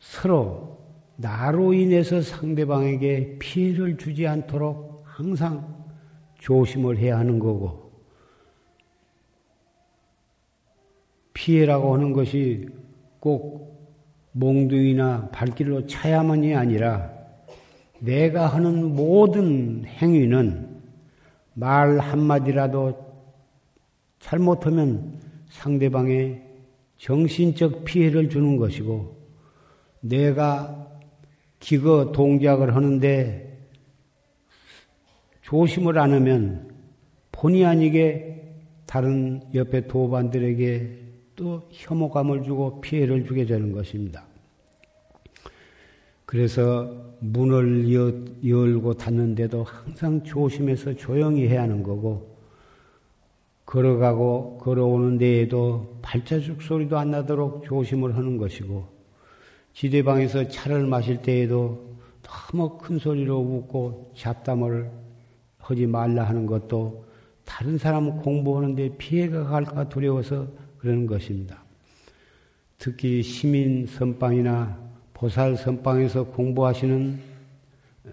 서로 0.00 0.78
나로 1.16 1.72
인해서 1.72 2.20
상대방에게 2.20 3.38
피해를 3.38 3.96
주지 3.96 4.26
않도록 4.26 5.02
항상 5.06 5.82
조심을 6.40 6.98
해야 6.98 7.18
하는 7.18 7.38
거고, 7.38 7.89
피해라고 11.40 11.94
하는 11.94 12.12
것이 12.12 12.68
꼭 13.18 13.98
몽둥이나 14.32 15.30
발길로 15.30 15.86
차야만이 15.86 16.54
아니라 16.54 17.10
내가 17.98 18.46
하는 18.46 18.94
모든 18.94 19.84
행위는 19.86 20.82
말 21.54 21.98
한마디라도 21.98 22.94
잘못하면 24.18 25.18
상대방의 25.48 26.42
정신적 26.98 27.84
피해를 27.84 28.28
주는 28.28 28.58
것이고 28.58 29.16
내가 30.00 30.88
기거 31.58 32.12
동작을 32.12 32.76
하는데 32.76 33.66
조심을 35.40 35.98
안 35.98 36.12
하면 36.12 36.70
본의 37.32 37.64
아니게 37.64 38.56
다른 38.86 39.42
옆에 39.54 39.86
도반들에게 39.86 41.09
또 41.40 41.66
혐오감을 41.70 42.42
주고 42.42 42.82
피해를 42.82 43.24
주게 43.24 43.46
되는 43.46 43.72
것입니다. 43.72 44.26
그래서 46.26 46.94
문을 47.20 47.90
열고 48.46 48.92
닫는데도 48.92 49.64
항상 49.64 50.22
조심해서 50.22 50.96
조용히 50.96 51.48
해야 51.48 51.62
하는 51.62 51.82
거고, 51.82 52.36
걸어가고 53.64 54.58
걸어오는 54.58 55.16
데에도 55.16 55.96
발자국 56.02 56.60
소리도 56.60 56.98
안 56.98 57.10
나도록 57.10 57.64
조심을 57.64 58.18
하는 58.18 58.36
것이고, 58.36 58.86
지대방에서 59.72 60.48
차를 60.48 60.86
마실 60.86 61.22
때에도 61.22 61.96
너무 62.20 62.76
큰 62.76 62.98
소리로 62.98 63.38
웃고 63.38 64.12
잡담을 64.14 64.90
하지 65.56 65.86
말라 65.86 66.24
하는 66.24 66.44
것도 66.44 67.06
다른 67.46 67.78
사람 67.78 68.20
공부하는데 68.20 68.98
피해가 68.98 69.44
갈까 69.44 69.88
두려워서 69.88 70.46
그러는 70.80 71.06
것입니다. 71.06 71.62
특히 72.78 73.22
시민 73.22 73.86
선방이나 73.86 74.78
보살 75.12 75.56
선방에서 75.56 76.24
공부하시는 76.24 77.20
어, 78.04 78.10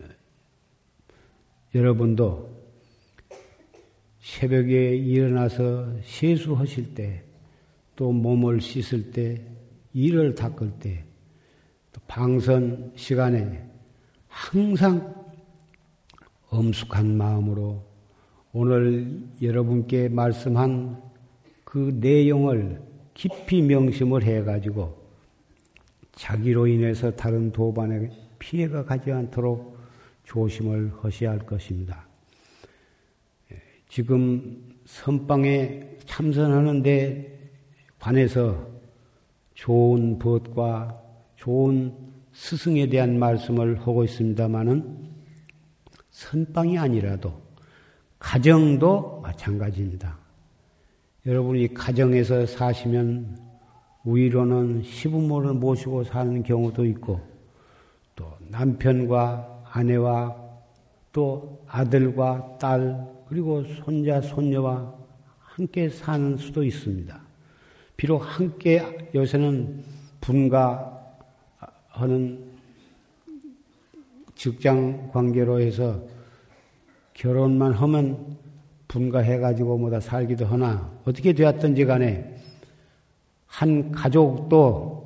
여러분도 1.73 2.57
새벽에 4.19 4.97
일어나서 4.97 5.87
세수하실 6.03 6.93
때, 6.93 7.23
또 7.95 8.11
몸을 8.11 8.59
씻을 8.59 9.11
때, 9.11 9.41
이를 9.93 10.35
닦을 10.35 10.71
때, 10.79 11.05
또 11.93 12.01
방선 12.07 12.91
시간에 12.97 13.65
항상 14.27 15.15
엄숙한 16.49 17.15
마음으로 17.15 17.85
오늘 18.51 19.23
여러분께 19.41 20.09
말씀한 20.09 21.06
그 21.67 21.93
내용을 21.99 22.81
깊이 23.13 23.61
명심을 23.61 24.23
해가지고 24.23 25.05
자기로 26.13 26.65
인해서 26.65 27.11
다른 27.11 27.51
도반에 27.51 28.09
피해가 28.39 28.85
가지 28.85 29.11
않도록 29.11 29.77
조심을 30.23 30.93
하셔야 31.01 31.31
할 31.31 31.39
것입니다. 31.39 32.07
예, 33.51 33.61
지금 33.89 34.77
선방에 34.85 35.97
참선하는데 36.05 37.51
관해서 37.99 38.65
좋은 39.53 40.19
법과 40.19 41.01
좋은 41.35 41.93
스승에 42.31 42.87
대한 42.87 43.19
말씀을 43.19 43.81
하고 43.81 44.05
있습니다만은 44.05 45.09
선방이 46.11 46.77
아니라도 46.77 47.41
가정도 48.19 49.19
마찬가지입니다. 49.19 50.26
여러분이 51.27 51.73
가정에서 51.73 52.45
사시면 52.45 53.37
위로는 54.05 54.81
시부모를 54.83 55.55
모시고 55.55 56.05
사는 56.05 56.41
경우도 56.41 56.85
있고 56.85 57.19
또 58.15 58.31
남편과 58.47 59.65
아내와 59.69 60.37
또 61.11 61.61
아들과 61.67 62.57
딸 62.61 63.05
그리고 63.27 63.61
손자 63.65 64.21
손녀와 64.21 64.95
함께 65.41 65.89
사는 65.89 66.37
수도 66.37 66.63
있습니다. 66.63 67.19
비록 67.97 68.19
함께 68.19 69.09
요새는 69.13 69.83
분가하는 70.21 70.97
직장 74.33 75.11
관계로 75.11 75.59
해서 75.59 76.01
결혼만 77.13 77.73
하면 77.73 78.37
분가해가지고 78.87 79.77
뭐다 79.77 79.99
살기도 79.99 80.45
하나 80.45 80.91
어떻게 81.05 81.33
되었든지 81.33 81.85
간에 81.85 82.35
한 83.45 83.91
가족도 83.91 84.97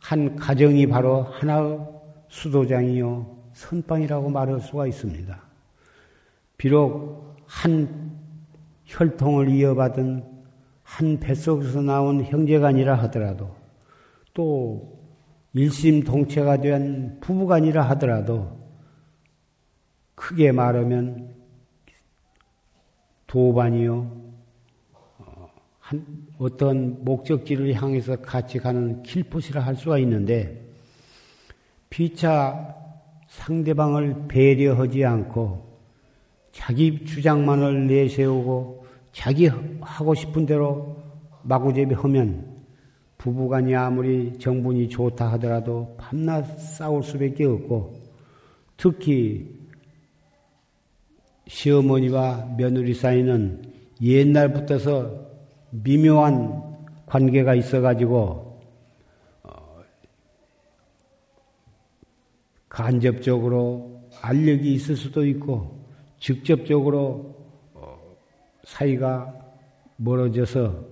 한 0.00 0.36
가정이 0.36 0.86
바로 0.86 1.22
하나의 1.22 1.80
수도장이요 2.28 3.36
선방이라고 3.52 4.30
말할 4.30 4.60
수가 4.60 4.86
있습니다. 4.86 5.42
비록 6.56 7.36
한 7.46 8.16
혈통을 8.84 9.48
이어받은 9.48 10.24
한 10.82 11.18
뱃속에서 11.18 11.82
나온 11.82 12.24
형제간이라 12.24 12.94
하더라도 12.94 13.54
또 14.32 14.96
일심동체가 15.52 16.60
된 16.60 17.18
부부간이라 17.20 17.82
하더라도 17.90 18.56
크게 20.14 20.52
말하면 20.52 21.35
도반이요. 23.26 24.26
한, 25.80 26.04
어떤 26.38 27.04
목적지를 27.04 27.74
향해서 27.74 28.16
같이 28.16 28.58
가는 28.58 29.02
길포시라 29.02 29.60
할 29.60 29.76
수가 29.76 29.98
있는데, 29.98 30.66
피차 31.90 32.74
상대방을 33.28 34.26
배려하지 34.28 35.04
않고 35.04 35.66
자기 36.52 37.04
주장만을 37.04 37.86
내세우고 37.86 38.86
자기 39.12 39.48
하고 39.80 40.14
싶은 40.14 40.46
대로 40.46 40.96
마구제비 41.42 41.94
하면 41.94 42.56
부부간이 43.18 43.74
아무리 43.74 44.38
정분이 44.38 44.88
좋다 44.88 45.32
하더라도 45.32 45.94
밤낮 45.98 46.44
싸울 46.58 47.02
수밖에 47.02 47.44
없고 47.44 47.94
특히 48.76 49.55
시어머니와 51.46 52.56
며느리 52.56 52.94
사이는 52.94 53.62
옛날부터서 54.02 55.26
미묘한 55.70 56.62
관계가 57.06 57.54
있어가지고 57.54 58.60
어, 59.44 59.82
간접적으로 62.68 64.02
알력이 64.20 64.74
있을 64.74 64.96
수도 64.96 65.26
있고 65.26 65.84
직접적으로 66.18 67.36
어, 67.74 67.98
사이가 68.64 69.32
멀어져서 69.96 70.84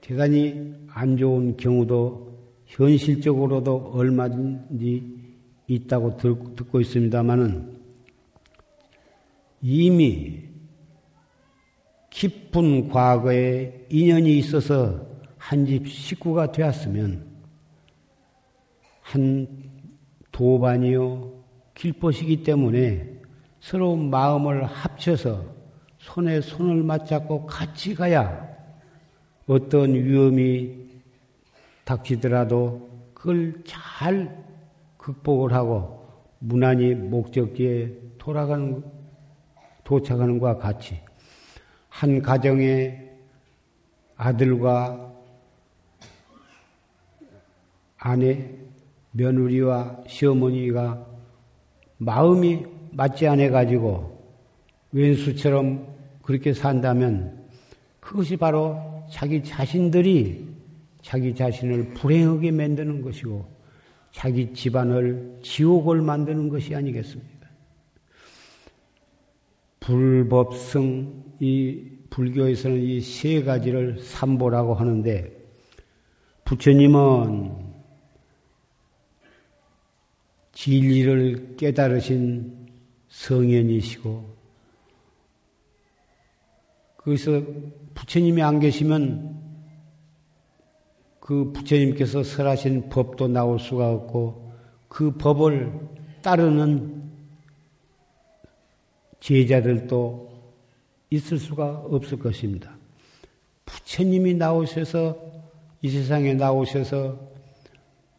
대단히 0.00 0.74
안 0.88 1.16
좋은 1.16 1.56
경우도 1.56 2.36
현실적으로도 2.66 3.92
얼마든지 3.94 5.16
있다고 5.66 6.16
듣고 6.16 6.80
있습니다만은 6.80 7.75
이미 9.62 10.44
깊은 12.10 12.88
과거에 12.88 13.86
인연이 13.90 14.38
있어서 14.38 15.06
한 15.38 15.64
집 15.64 15.86
식구가 15.88 16.50
되었으면 16.50 17.24
한 19.00 19.46
도반이요 20.32 21.32
길벗이기 21.74 22.42
때문에 22.42 23.20
서로 23.60 23.94
마음을 23.94 24.64
합쳐서 24.64 25.44
손에 25.98 26.40
손을 26.40 26.82
맞잡고 26.82 27.46
같이 27.46 27.94
가야 27.94 28.44
어떤 29.46 29.94
위험이 29.94 30.86
닥치더라도 31.84 32.90
그걸 33.14 33.62
잘 33.64 34.44
극복을 34.96 35.52
하고 35.52 36.04
무난히 36.40 36.92
목적지에 36.94 37.92
돌아가는 38.18 38.82
도착하는 39.86 40.40
것과 40.40 40.58
같이 40.58 40.98
한 41.88 42.20
가정의 42.20 43.08
아들과 44.16 45.12
아내, 47.96 48.50
며느리와 49.12 50.02
시어머니가 50.08 51.06
마음이 51.98 52.66
맞지 52.90 53.28
않아 53.28 53.50
가지고 53.50 54.20
왼수처럼 54.90 55.86
그렇게 56.22 56.52
산다면 56.52 57.46
그것이 58.00 58.36
바로 58.36 59.04
자기 59.08 59.42
자신들이 59.42 60.48
자기 61.00 61.32
자신을 61.32 61.94
불행하게 61.94 62.50
만드는 62.50 63.02
것이고 63.02 63.46
자기 64.10 64.52
집안을 64.52 65.38
지옥을 65.42 66.02
만드는 66.02 66.48
것이 66.48 66.74
아니겠습니까? 66.74 67.35
불법성 69.86 71.36
이 71.38 71.84
불교에서는 72.10 72.82
이 72.82 73.00
세 73.00 73.44
가지를 73.44 74.00
삼보라고 74.00 74.74
하는데 74.74 75.30
부처님은 76.44 77.54
진리를 80.52 81.56
깨달으신 81.56 82.66
성현이시고 83.08 84.36
그래서 86.96 87.40
부처님이 87.94 88.42
안 88.42 88.58
계시면 88.58 89.40
그 91.20 91.52
부처님께서 91.52 92.24
설하신 92.24 92.88
법도 92.88 93.28
나올 93.28 93.60
수가 93.60 93.92
없고 93.92 94.52
그 94.88 95.12
법을 95.12 95.72
따르는 96.22 97.05
제자들도 99.26 100.30
있을 101.10 101.38
수가 101.38 101.84
없을 101.90 102.16
것입니다. 102.16 102.76
부처님이 103.64 104.34
나오셔서 104.34 105.16
이 105.82 105.88
세상에 105.88 106.34
나오셔서 106.34 107.18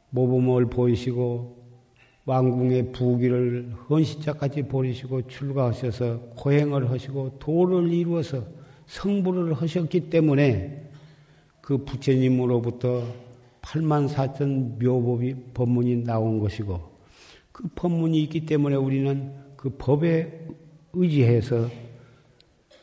모범을 0.09 0.65
보이시고 0.65 1.55
왕궁의 2.25 2.91
부귀를 2.91 3.73
헌시자까지 3.89 4.63
보이시고 4.63 5.27
출가하셔서 5.27 6.19
고행을 6.35 6.91
하시고 6.91 7.39
도를 7.39 7.93
이루어서 7.93 8.43
성불을 8.87 9.53
하셨기 9.53 10.09
때문에 10.09 10.89
그 11.61 11.85
부처님으로부터 11.85 13.07
8만 13.61 14.09
4천 14.09 14.83
묘법이 14.83 15.35
법문이 15.53 16.03
나온 16.03 16.39
것이고 16.39 16.81
그 17.53 17.63
법문이 17.75 18.21
있기 18.23 18.45
때문에 18.45 18.75
우리는 18.75 19.31
그 19.55 19.69
법에 19.69 20.47
의지해서 20.97 21.69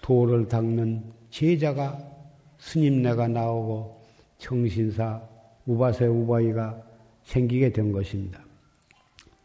도를 0.00 0.48
닦는 0.48 1.03
제자가 1.31 1.98
스님네가 2.59 3.29
나오고 3.29 4.03
청신사 4.38 5.22
우바세 5.66 6.07
우바이가 6.07 6.83
생기게 7.24 7.72
된 7.72 7.90
것입니다. 7.92 8.44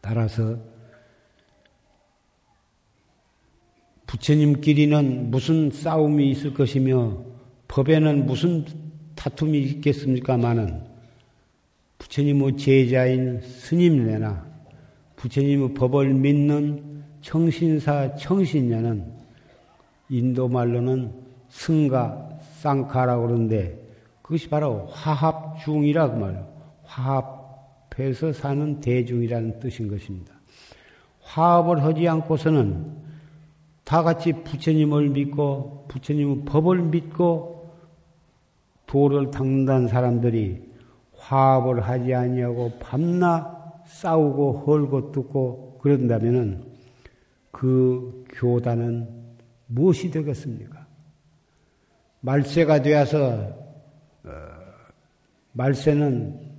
따라서 0.00 0.58
부처님끼리는 4.06 5.30
무슨 5.30 5.70
싸움이 5.70 6.30
있을 6.30 6.52
것이며 6.52 7.24
법에는 7.68 8.26
무슨 8.26 8.64
다툼이 9.14 9.58
있겠습니까마는 9.62 10.82
부처님의 11.98 12.56
제자인 12.56 13.40
스님네나 13.40 14.50
부처님의 15.16 15.74
법을 15.74 16.14
믿는 16.14 16.89
청신사 17.20 18.14
청신녀는 18.16 19.04
인도 20.08 20.48
말로는 20.48 21.12
승가 21.48 22.28
쌍카라고 22.58 23.26
그러는데 23.26 23.78
그것이 24.22 24.48
바로 24.48 24.86
화합중이라고 24.86 26.18
말이에요. 26.18 26.48
화합해서 26.84 28.32
사는 28.32 28.80
대중이라는 28.80 29.60
뜻인 29.60 29.88
것입니다. 29.88 30.34
화합을 31.22 31.82
하지 31.82 32.08
않고서는 32.08 33.10
다 33.84 34.02
같이 34.02 34.32
부처님을 34.32 35.10
믿고 35.10 35.86
부처님의 35.88 36.44
법을 36.44 36.82
믿고 36.82 37.70
도를 38.86 39.30
닦는다는 39.30 39.88
사람들이 39.88 40.70
화합을 41.16 41.82
하지 41.82 42.14
아니하고 42.14 42.72
밤낮 42.80 43.82
싸우고 43.86 44.64
헐고 44.66 45.12
뜯고 45.12 45.78
그런다면은 45.82 46.69
그 47.50 48.24
교단은 48.30 49.08
무엇이 49.66 50.10
되겠습니까? 50.10 50.86
말세가 52.20 52.82
되어서 52.82 53.54
어, 54.24 54.30
말세는 55.52 56.50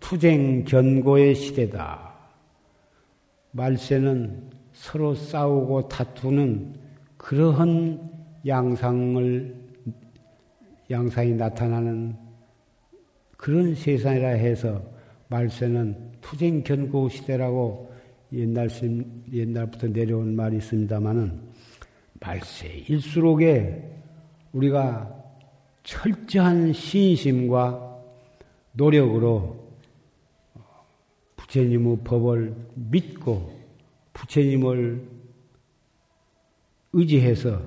투쟁 0.00 0.64
견고의 0.64 1.34
시대다. 1.34 2.12
말세는 3.52 4.50
서로 4.72 5.14
싸우고 5.14 5.88
다투는 5.88 6.74
그러한 7.16 8.10
양상을 8.46 9.54
양상이 10.90 11.34
나타나는 11.34 12.16
그런 13.36 13.74
세상이라 13.74 14.28
해서 14.28 14.82
말세는 15.28 16.12
투쟁 16.20 16.62
견고 16.62 17.08
시대라고 17.08 17.91
옛날 18.32 18.68
옛날부터 19.32 19.88
내려온 19.88 20.34
말이 20.34 20.56
있습니다만은 20.56 21.40
말세일수록에 22.20 23.90
우리가 24.52 25.22
철저한 25.82 26.72
신심과 26.72 28.00
노력으로 28.72 29.62
부처님의 31.36 31.98
법을 32.04 32.54
믿고 32.74 33.52
부처님을 34.12 35.08
의지해서 36.92 37.60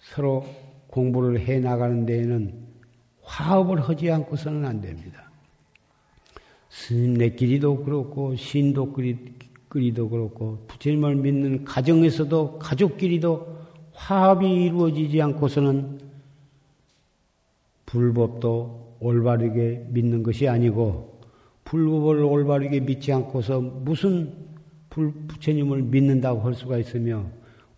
서로 0.00 0.44
공부를 0.88 1.40
해 1.40 1.60
나가는 1.60 2.04
데에는 2.04 2.66
화합을 3.22 3.80
하지 3.80 4.10
않고서는 4.10 4.64
안 4.64 4.80
됩니다. 4.80 5.29
스님네끼리도 6.70 7.84
그렇고 7.84 8.34
신도끼리도 8.36 10.08
그렇고 10.08 10.64
부처님을 10.68 11.16
믿는 11.16 11.64
가정에서도 11.64 12.58
가족끼리도 12.58 13.58
화합이 13.92 14.64
이루어지지 14.64 15.20
않고서는 15.20 16.00
불법도 17.86 18.96
올바르게 19.00 19.86
믿는 19.88 20.22
것이 20.22 20.48
아니고 20.48 21.20
불법을 21.64 22.22
올바르게 22.22 22.80
믿지 22.80 23.12
않고서 23.12 23.60
무슨 23.60 24.32
부처님을 24.88 25.82
믿는다고 25.82 26.40
할 26.40 26.54
수가 26.54 26.78
있으며 26.78 27.26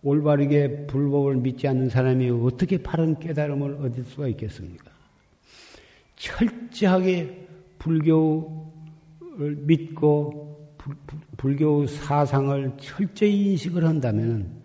올바르게 0.03 0.85
불법을 0.87 1.37
믿지 1.37 1.67
않는 1.67 1.89
사람이 1.89 2.29
어떻게 2.29 2.77
바른 2.77 3.19
깨달음을 3.19 3.75
얻을 3.75 4.03
수가 4.03 4.27
있겠습니까? 4.29 4.91
철저하게 6.15 7.47
불교를 7.79 8.62
믿고 9.37 10.77
불교 11.37 11.85
사상을 11.85 12.73
철저히 12.77 13.51
인식을 13.51 13.85
한다면 13.85 14.63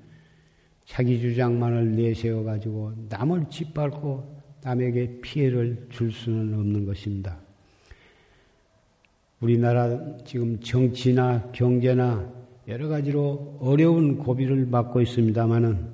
자기 0.84 1.20
주장만을 1.20 1.92
내세워 1.92 2.42
가지고 2.44 2.92
남을 3.08 3.46
짓밟고 3.50 4.38
남에게 4.62 5.20
피해를 5.20 5.86
줄 5.90 6.10
수는 6.10 6.54
없는 6.54 6.86
것입니다. 6.86 7.38
우리나라 9.40 10.16
지금 10.24 10.58
정치나 10.60 11.50
경제나 11.52 12.32
여러 12.66 12.88
가지로 12.88 13.58
어려운 13.60 14.18
고비를 14.18 14.66
맞고 14.66 15.00
있습니다만은 15.00 15.88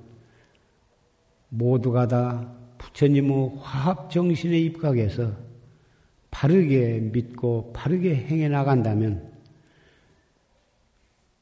모두가 1.50 2.08
다 2.08 2.52
부처님의 2.78 3.52
화합 3.58 4.10
정신에 4.10 4.58
입각해서 4.58 5.32
바르게 6.44 7.00
믿고 7.10 7.72
바르게 7.72 8.14
행해 8.14 8.50
나간다면 8.50 9.32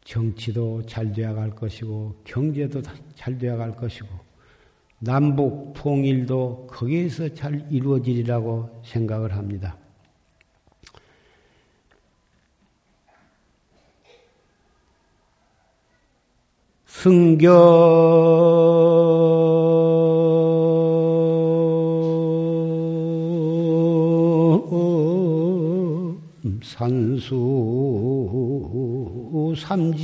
정치도 0.04 0.86
잘 0.86 1.10
되어 1.12 1.34
갈 1.34 1.50
것이고 1.50 2.22
경제도 2.22 2.80
잘 3.16 3.36
되어 3.36 3.56
갈 3.56 3.74
것이고 3.74 4.06
남북 5.00 5.72
통일도 5.74 6.68
거기에서 6.70 7.34
잘 7.34 7.66
이루어지리라고 7.68 8.82
생각을 8.84 9.34
합니다. 9.34 9.76
승경 16.86 17.50
산수 27.12 27.34
삼지교 29.56 30.00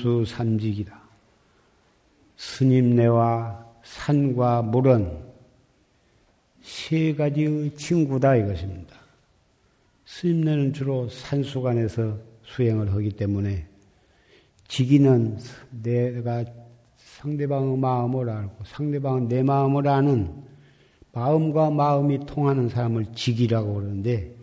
겸산수 0.03 0.25
삼직이다. 0.27 1.01
스님네와 2.37 3.65
산과 3.85 4.63
물은 4.63 5.33
세 6.61 7.15
가지의 7.15 7.75
친구다 7.77 8.37
이것입니다. 8.37 8.97
스님네는 10.05 10.73
주로 10.73 11.09
산수간에서 11.09 12.19
수행을 12.43 12.93
하기 12.93 13.13
때문에 13.13 13.67
지기는 14.69 15.39
내가 15.71 16.45
상대방의 16.97 17.79
마음을 17.79 18.29
알고 18.29 18.65
상대방은 18.65 19.29
내 19.29 19.43
마음을 19.43 19.87
아는 19.87 20.43
마음과 21.13 21.71
마음이 21.71 22.27
통하는 22.27 22.69
사람을 22.69 23.07
지기라고 23.15 23.75
그러는데 23.75 24.35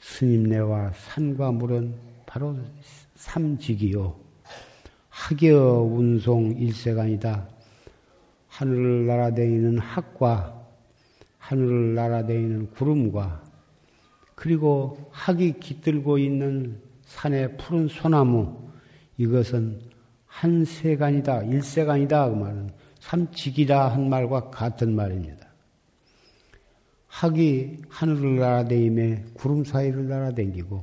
스님네와 0.00 0.92
산과 0.94 1.52
물은 1.52 1.94
바로 2.26 2.56
삼직이요. 3.14 4.21
학여 5.22 5.82
운송 5.82 6.56
일세간이다. 6.58 7.48
하늘을 8.48 9.06
날아다니는 9.06 9.78
학과 9.78 10.66
하늘을 11.38 11.94
날아다니는 11.94 12.70
구름과 12.72 13.44
그리고 14.34 15.08
학이 15.12 15.60
깃들고 15.60 16.18
있는 16.18 16.80
산의 17.04 17.56
푸른 17.56 17.86
소나무 17.86 18.68
이것은 19.16 19.80
한 20.26 20.64
세간이다 20.64 21.44
일세간이다 21.44 22.28
그 22.30 22.34
말은 22.34 22.70
삼직이라 22.98 23.92
한 23.92 24.08
말과 24.08 24.50
같은 24.50 24.96
말입니다. 24.96 25.46
학이 27.06 27.76
하늘을 27.88 28.40
날아다니며 28.40 29.18
구름 29.34 29.62
사이를 29.62 30.08
날아다니고 30.08 30.82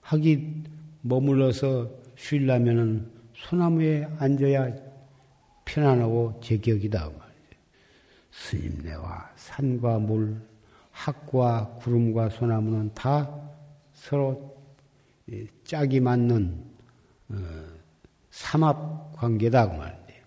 학이 0.00 0.62
머물러서 1.02 1.90
쉬려면은 2.16 3.15
소나무에 3.36 4.08
앉아야 4.18 4.74
편안하고 5.64 6.40
제격이다 6.42 7.00
말이죠. 7.00 7.20
스님네와 8.30 9.30
산과 9.36 9.98
물, 9.98 10.40
학과 10.90 11.68
구름과 11.80 12.30
소나무는 12.30 12.92
다 12.94 13.30
서로 13.92 14.56
짝이 15.64 16.00
맞는 16.00 16.64
어, 17.30 17.36
삼합 18.30 19.16
관계다 19.16 19.70
그 19.70 19.76
말이에요. 19.76 20.22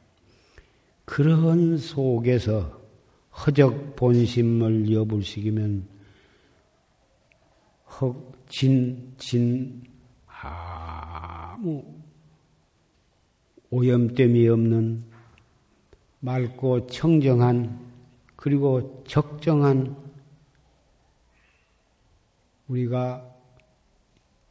그런 1.05 1.77
속에서 1.77 2.79
허적 3.31 3.95
본심을 3.95 4.91
여불시키면 4.91 5.87
허, 7.85 8.15
진, 8.49 9.13
진, 9.17 9.83
아무 10.27 11.98
오염됨이 13.71 14.47
없는 14.47 15.03
맑고 16.21 16.87
청정한 16.87 17.79
그리고 18.35 19.03
적정한 19.07 19.95
우리가 22.67 23.25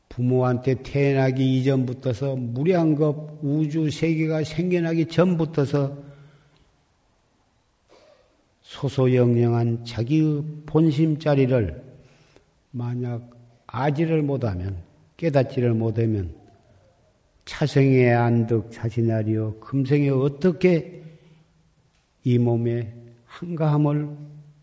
부모한테 0.09 0.83
태어나기 0.83 1.59
이전부터서 1.59 2.37
무량겁 2.37 3.39
우주 3.43 3.91
세계가 3.91 4.45
생겨나기 4.45 5.07
전부터서 5.07 5.97
소소영영한 8.63 9.85
자기의 9.85 10.45
본심 10.67 11.19
자리를 11.19 11.83
만약 12.71 13.31
아지를 13.67 14.23
못하면 14.23 14.77
깨닫지를 15.17 15.75
못하면 15.75 16.35
차생에 17.49 18.13
안득 18.13 18.71
자신하리요 18.71 19.59
금생에 19.59 20.11
어떻게 20.11 21.03
이 22.23 22.37
몸에 22.37 22.95
한가함을 23.25 24.17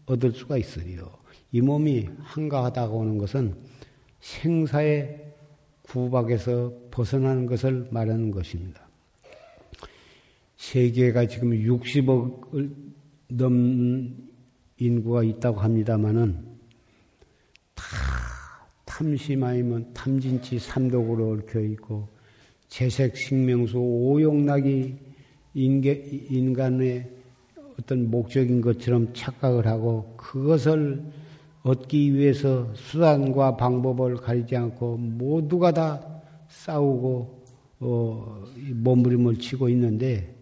얻을 0.05 0.31
수가 0.33 0.57
있으리요. 0.57 1.09
이 1.51 1.61
몸이 1.61 2.07
한가하다고 2.19 3.01
하는 3.01 3.17
것은 3.17 3.55
생사의 4.19 5.33
구박에서 5.81 6.73
벗어나는 6.91 7.47
것을 7.47 7.87
말하는 7.89 8.29
것입니다. 8.29 8.87
세계가 10.57 11.27
지금 11.27 11.51
60억을 11.51 12.71
넘는 13.29 14.29
인구가 14.77 15.23
있다고 15.23 15.59
합니다마는 15.59 16.37
다 17.73 17.85
탐심 18.85 19.43
아니면 19.43 19.91
탐진치 19.95 20.59
삼독으로 20.59 21.31
얽혀 21.31 21.61
있고 21.61 22.14
재색 22.75 23.15
식명수 23.15 23.77
오용락이 23.77 24.95
인간의 25.53 27.09
어떤 27.79 28.11
목적인 28.11 28.59
것처럼 28.59 29.13
착각을 29.13 29.65
하고 29.65 30.13
그것을 30.17 31.01
얻기 31.63 32.13
위해서 32.13 32.69
수단과 32.75 33.55
방법을 33.55 34.17
가리지 34.17 34.57
않고 34.57 34.97
모두가 34.97 35.71
다 35.71 36.21
싸우고 36.49 37.45
어, 37.79 38.43
몸부림을 38.73 39.39
치고 39.39 39.69
있는데 39.69 40.35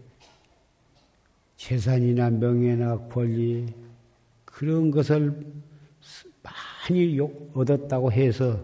재산이나 1.58 2.32
명예나 2.32 3.10
권리 3.10 3.68
그런 4.44 4.90
것을 4.90 5.40
많이 6.42 7.20
얻었다고 7.54 8.12
해서 8.12 8.60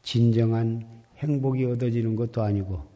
진정한 0.00 0.86
행복이 1.18 1.66
얻어지는 1.66 2.16
것도 2.16 2.40
아니고 2.40 2.89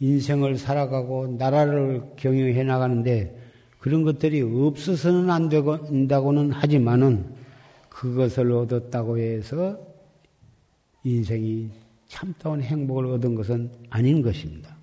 인생을 0.00 0.58
살아가고 0.58 1.36
나라를 1.38 2.02
경영해 2.16 2.62
나가는데 2.64 3.46
그런 3.78 4.02
것들이 4.02 4.42
없어서는 4.42 5.30
안 5.30 5.48
된다고는 5.48 6.50
하지만은 6.52 7.34
그것을 7.88 8.52
얻었다고 8.52 9.18
해서 9.18 9.78
인생이 11.04 11.70
참다운 12.08 12.60
행복을 12.60 13.06
얻은 13.06 13.34
것은 13.34 13.70
아닌 13.90 14.22
것입니다. 14.22 14.76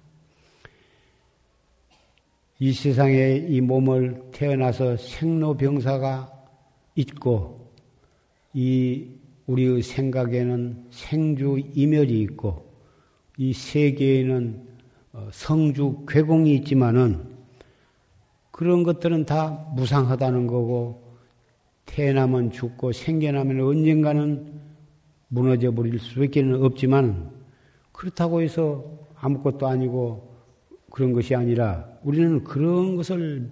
이 2.59 2.71
세상에 2.71 3.45
이 3.49 3.61
몸을 3.61 4.29
태어나서 4.31 4.97
생로병사가 4.97 6.31
있고 6.95 7.71
이 8.53 9.05
우리의 9.47 9.81
생각에는 9.81 10.85
생주 10.91 11.61
이멸이 11.73 12.21
있고 12.21 12.71
이 13.37 13.51
세계에는 13.51 14.67
어, 14.67 14.72
성주 15.31 16.05
괴공이 16.07 16.55
있지만은 16.55 17.33
그런 18.51 18.83
것들은 18.83 19.25
다 19.25 19.67
무상하다는 19.75 20.47
거고 20.47 21.03
태어나면 21.85 22.51
죽고 22.51 22.91
생겨나면 22.91 23.61
언젠가는 23.61 24.61
무너져 25.27 25.71
버릴 25.71 25.99
수밖에 25.99 26.41
없지만 26.41 27.31
그렇다고 27.91 28.41
해서 28.41 28.83
아무것도 29.15 29.67
아니고 29.67 30.33
그런 30.91 31.13
것이 31.13 31.35
아니라 31.35 31.87
우리는 32.03 32.43
그런 32.43 32.95
것을 32.95 33.49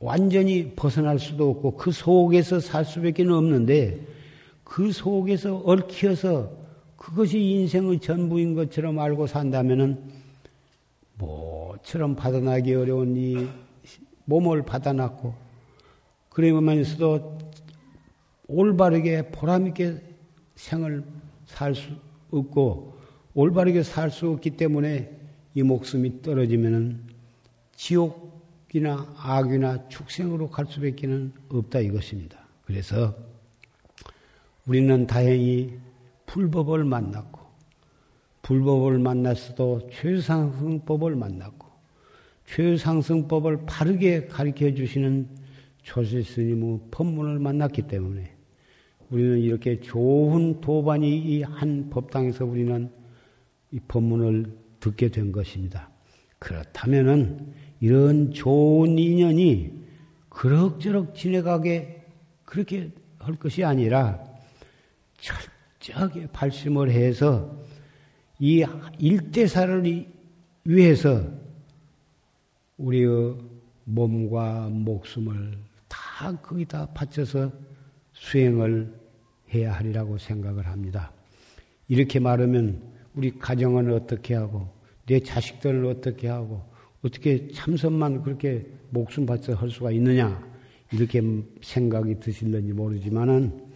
완전히 0.00 0.72
벗어날 0.74 1.18
수도 1.18 1.50
없고 1.50 1.76
그 1.76 1.92
속에서 1.92 2.58
살 2.58 2.84
수밖에 2.84 3.22
없는데 3.22 4.00
그 4.64 4.92
속에서 4.92 5.58
얽혀서 5.58 6.59
그것이 7.00 7.40
인생의 7.40 7.98
전부인 7.98 8.54
것처럼 8.54 8.98
알고 8.98 9.26
산다면은 9.26 10.04
뭐처럼 11.14 12.14
받아나기 12.14 12.74
어려운 12.74 13.16
이 13.16 13.48
몸을 14.26 14.62
받아놨고 14.66 15.34
그러면서도 16.28 17.38
올바르게 18.48 19.30
보람있게 19.30 20.02
생을 20.56 21.02
살 21.46 21.74
수 21.74 21.88
없고 22.30 22.98
올바르게 23.32 23.82
살 23.82 24.10
수 24.10 24.28
없기 24.28 24.50
때문에 24.50 25.10
이 25.54 25.62
목숨이 25.62 26.20
떨어지면은 26.20 27.00
지옥이나 27.76 29.14
악이나 29.16 29.88
축생으로 29.88 30.50
갈 30.50 30.66
수밖에 30.66 31.08
없다 31.48 31.80
이것입니다. 31.80 32.38
그래서 32.66 33.16
우리는 34.66 35.06
다행히 35.06 35.80
불법을 36.30 36.84
만났고 36.84 37.40
불법을 38.42 38.98
만났어도 38.98 39.90
최상승법을 39.92 41.16
만났고 41.16 41.66
최상승법을 42.46 43.66
바르게 43.66 44.26
가르쳐 44.26 44.72
주시는 44.72 45.28
조세 45.82 46.22
스님의 46.22 46.80
법문을 46.90 47.40
만났기 47.40 47.82
때문에 47.82 48.32
우리는 49.10 49.38
이렇게 49.40 49.80
좋은 49.80 50.60
도반이 50.60 51.18
이 51.18 51.42
한 51.42 51.90
법당에서 51.90 52.44
우리는 52.44 52.90
이 53.72 53.80
법문을 53.88 54.56
듣게 54.78 55.08
된 55.08 55.32
것입니다. 55.32 55.90
그렇다면은 56.38 57.52
이런 57.80 58.32
좋은 58.32 58.98
인연이 58.98 59.72
그럭저럭 60.28 61.14
지내가게 61.14 62.04
그렇게 62.44 62.90
할 63.18 63.34
것이 63.36 63.64
아니라 63.64 64.24
철 65.18 65.36
저하게 65.80 66.26
발심을 66.28 66.90
해서 66.90 67.58
이 68.38 68.64
일대사를 68.98 70.06
위해서 70.64 71.26
우리의 72.76 73.36
몸과 73.84 74.68
목숨을 74.70 75.58
다 75.88 76.36
거기다 76.40 76.86
바쳐서 76.92 77.50
수행을 78.12 78.94
해야 79.52 79.72
하리라고 79.72 80.18
생각을 80.18 80.66
합니다. 80.66 81.12
이렇게 81.88 82.20
말하면 82.20 82.82
우리 83.14 83.36
가정은 83.38 83.92
어떻게 83.92 84.34
하고 84.34 84.68
내 85.06 85.18
자식들은 85.18 85.86
어떻게 85.86 86.28
하고 86.28 86.62
어떻게 87.02 87.48
참선만 87.48 88.22
그렇게 88.22 88.66
목숨 88.90 89.26
바쳐 89.26 89.54
할 89.54 89.70
수가 89.70 89.90
있느냐 89.92 90.46
이렇게 90.92 91.22
생각이 91.62 92.20
드실는지 92.20 92.72
모르지만은 92.72 93.69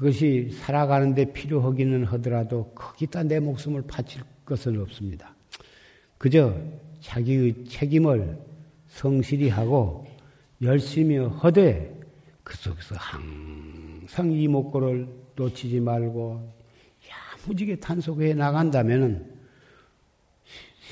그것이 0.00 0.48
살아가는데 0.50 1.26
필요하기는 1.26 2.06
하더라도 2.06 2.72
거기다 2.74 3.22
내 3.22 3.38
목숨을 3.38 3.82
바칠 3.82 4.22
것은 4.46 4.80
없습니다. 4.80 5.34
그저 6.16 6.56
자기의 7.02 7.66
책임을 7.66 8.38
성실히 8.88 9.50
하고 9.50 10.06
열심히 10.62 11.18
허되 11.18 12.00
그 12.42 12.56
속에서 12.56 12.94
항상 12.94 14.32
이목구를 14.32 15.06
놓치지 15.36 15.80
말고 15.80 16.50
야무지게 17.46 17.76
탄속해 17.76 18.32
나간다면은 18.32 19.30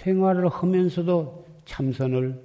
생활을 0.03 0.49
하면서도 0.49 1.47
참선을 1.65 2.39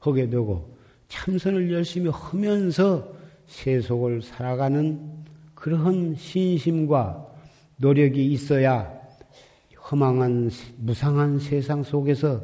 하게 0.00 0.28
되고 0.28 0.76
참선을 1.06 1.72
열심히 1.72 2.10
하면서 2.10 3.14
세속을 3.46 4.22
살아가는 4.22 5.19
그러한 5.60 6.14
신심과 6.14 7.36
노력이 7.76 8.32
있어야 8.32 8.98
허망한 9.90 10.50
무상한 10.78 11.38
세상 11.38 11.82
속에서 11.82 12.42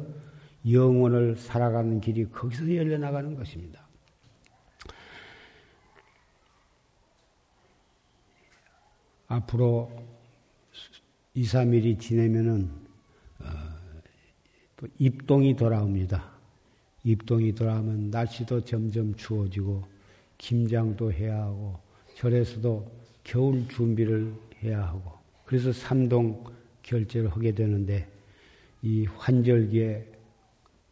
영혼을 0.69 1.35
살아가는 1.35 1.99
길이 1.99 2.29
거기서 2.29 2.75
열려 2.75 2.97
나가는 2.99 3.35
것입니다. 3.35 3.87
앞으로 9.27 9.91
2, 11.33 11.43
3일이 11.43 11.99
지내면은 11.99 12.69
어, 13.39 13.45
또 14.75 14.87
입동이 14.99 15.55
돌아옵니다. 15.55 16.31
입동이 17.03 17.55
돌아오면 17.55 18.11
날씨도 18.11 18.63
점점 18.63 19.15
추워지고 19.15 19.83
김장도 20.37 21.11
해야 21.11 21.41
하고 21.41 21.79
절에서도 22.15 23.06
겨울 23.27 23.67
준비를 23.67 24.33
해야 24.63 24.87
하고 24.87 25.11
그래서 25.45 25.71
삼동 25.73 26.45
결제를 26.81 27.29
하게 27.29 27.51
되는데 27.51 28.07
이 28.81 29.05
환절기에 29.05 30.05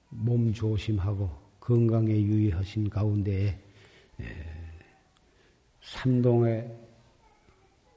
몸 0.09 0.51
조심하고 0.51 1.29
건강에 1.61 2.11
유의하신 2.11 2.89
가운데에 2.89 3.57
삼동에 5.81 6.69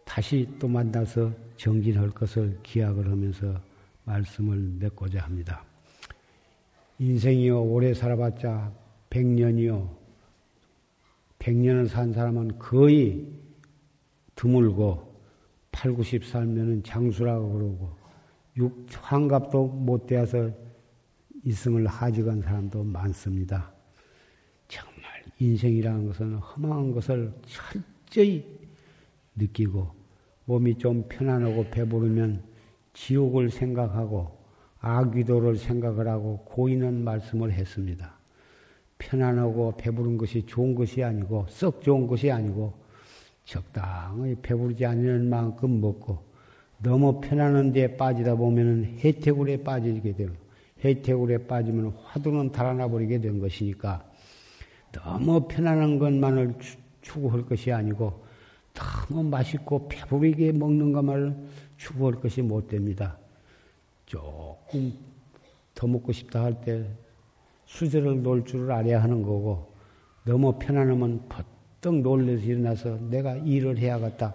다시 0.05 0.49
또 0.61 0.68
만나서 0.68 1.32
정진할 1.57 2.11
것을 2.11 2.57
기약을 2.62 3.11
하면서 3.11 3.61
말씀을 4.05 4.57
맺고자 4.78 5.20
합니다. 5.20 5.64
인생이요 7.01 7.61
오래 7.64 7.93
살아봤자 7.93 8.72
백년이요 9.11 9.97
백년을 11.41 11.89
산 11.89 12.12
사람은 12.12 12.59
거의 12.59 13.26
드물고 14.39 15.03
8, 15.72 15.93
90 15.95 16.24
살면은 16.24 16.84
장수라고 16.84 17.53
그러고 17.53 17.91
육 18.57 18.86
환갑도 18.93 19.66
못 19.66 20.07
되어서 20.07 20.51
이승을 21.43 21.86
하직한 21.89 22.41
사람도 22.41 22.84
많습니다. 22.84 23.72
정말 24.68 25.24
인생이라는 25.41 26.07
것은 26.07 26.34
험한 26.36 26.93
것을 26.93 27.32
철저히 27.47 28.45
느끼고 29.34 29.91
몸이 30.45 30.78
좀 30.78 31.05
편안하고 31.09 31.70
배부르면 31.70 32.45
지옥을 32.93 33.51
생각하고 33.51 34.39
악귀도를 34.78 35.57
생각을 35.57 36.07
하고 36.07 36.39
고인은 36.45 37.03
말씀을 37.03 37.53
했습니다. 37.53 38.16
편안하고 38.99 39.76
배부른 39.76 40.16
것이 40.16 40.47
좋은 40.47 40.76
것이 40.76 41.03
아니고 41.03 41.47
썩 41.49 41.82
좋은 41.82 42.07
것이 42.07 42.30
아니고 42.30 42.78
적당히 43.49 44.34
배부르지 44.42 44.84
않는 44.84 45.30
만큼 45.30 45.80
먹고 45.80 46.22
너무 46.82 47.18
편안한 47.20 47.72
데에 47.72 47.96
빠지다 47.96 48.34
보면은 48.34 48.99
혜태굴에 48.99 49.64
빠지게 49.64 50.12
되고 50.12 50.34
혜태굴에 50.84 51.46
빠지면 51.46 51.96
화두는 52.05 52.53
달아나 52.53 52.86
버리게 52.88 53.20
된 53.20 53.40
것이니까 53.40 54.05
너무 54.92 55.49
편안한 55.49 55.99
것만을 55.99 56.57
추구할 57.01 57.46
것이 57.46 57.72
아니고 57.72 58.22
너무 58.74 59.24
맛있고 59.24 59.88
배부르게 59.88 60.53
먹는 60.53 60.92
것만을 60.92 61.34
추구할 61.78 62.20
것이 62.20 62.42
못 62.42 62.68
됩니다. 62.68 63.16
조금 64.05 64.92
더 65.74 65.86
먹고 65.86 66.12
싶다 66.12 66.44
할 66.44 66.61
때 66.61 66.86
수저를 67.64 68.22
놓을 68.22 68.44
줄을 68.44 68.70
알아야 68.72 69.03
하는 69.03 69.22
거고 69.22 69.72
너무 70.24 70.59
편안하면 70.59 71.28
떡 71.81 72.01
놀래서 72.01 72.45
일어나서 72.45 72.99
내가 73.09 73.37
일을 73.37 73.79
해야겠다. 73.79 74.35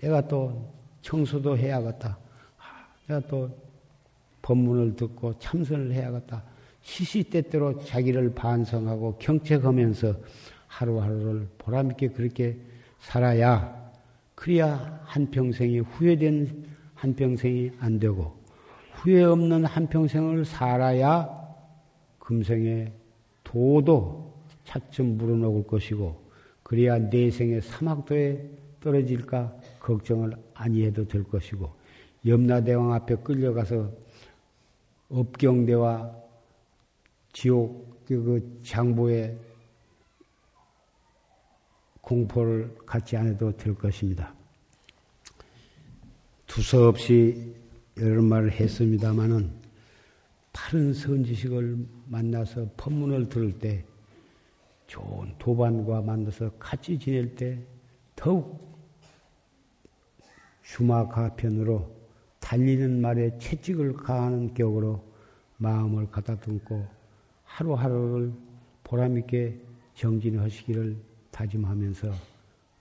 내가 0.00 0.26
또 0.26 0.72
청소도 1.02 1.56
해야겠다. 1.56 2.18
내가 3.06 3.20
또 3.28 3.50
법문을 4.42 4.96
듣고 4.96 5.38
참선을 5.38 5.92
해야겠다. 5.92 6.42
시시때때로 6.82 7.78
자기를 7.84 8.34
반성하고 8.34 9.16
경책하면서 9.18 10.14
하루하루를 10.66 11.48
보람있게 11.58 12.08
그렇게 12.08 12.58
살아야 12.98 13.92
그래야 14.34 15.00
한평생이 15.04 15.80
후회된 15.80 16.66
한평생이 16.94 17.72
안 17.78 17.98
되고 17.98 18.36
후회 18.92 19.22
없는 19.22 19.64
한평생을 19.64 20.44
살아야 20.44 21.28
금생에 22.18 22.92
도도 23.44 24.34
차츰 24.64 25.16
물어놓을 25.16 25.66
것이고 25.66 26.23
그래야 26.64 26.98
내생의 26.98 27.60
사막도에 27.60 28.50
떨어질까 28.80 29.56
걱정을 29.78 30.32
아니해도 30.54 31.06
될 31.06 31.22
것이고 31.22 31.70
염라대왕 32.26 32.92
앞에 32.94 33.16
끌려가서 33.16 33.92
업경대와 35.10 36.12
지옥 37.32 38.04
그 38.06 38.60
장보의 38.62 39.38
공포를 42.00 42.76
갖지 42.84 43.16
않아도 43.16 43.56
될 43.56 43.74
것입니다. 43.74 44.34
두서없이 46.46 47.54
여러 47.98 48.22
말을 48.22 48.52
했습니다마는 48.52 49.50
바른 50.52 50.92
선지식을 50.92 51.78
만나서 52.06 52.68
법문을 52.76 53.28
들을 53.28 53.58
때 53.58 53.84
좋은 54.94 55.34
도반과 55.38 56.02
만나서 56.02 56.52
같이 56.52 56.96
지낼 56.96 57.34
때 57.34 57.58
더욱 58.14 58.78
슈마가편으로 60.62 61.92
달리는 62.38 63.00
말에 63.00 63.36
채찍을 63.38 63.94
가하는 63.94 64.54
격으로 64.54 65.04
마음을 65.56 66.08
가다듬고 66.10 66.86
하루하루를 67.42 68.32
보람있게 68.84 69.58
정진하시기를 69.94 70.96
다짐하면서 71.32 72.12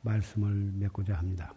말씀을 0.02 0.72
맺고자 0.78 1.16
합니다. 1.16 1.52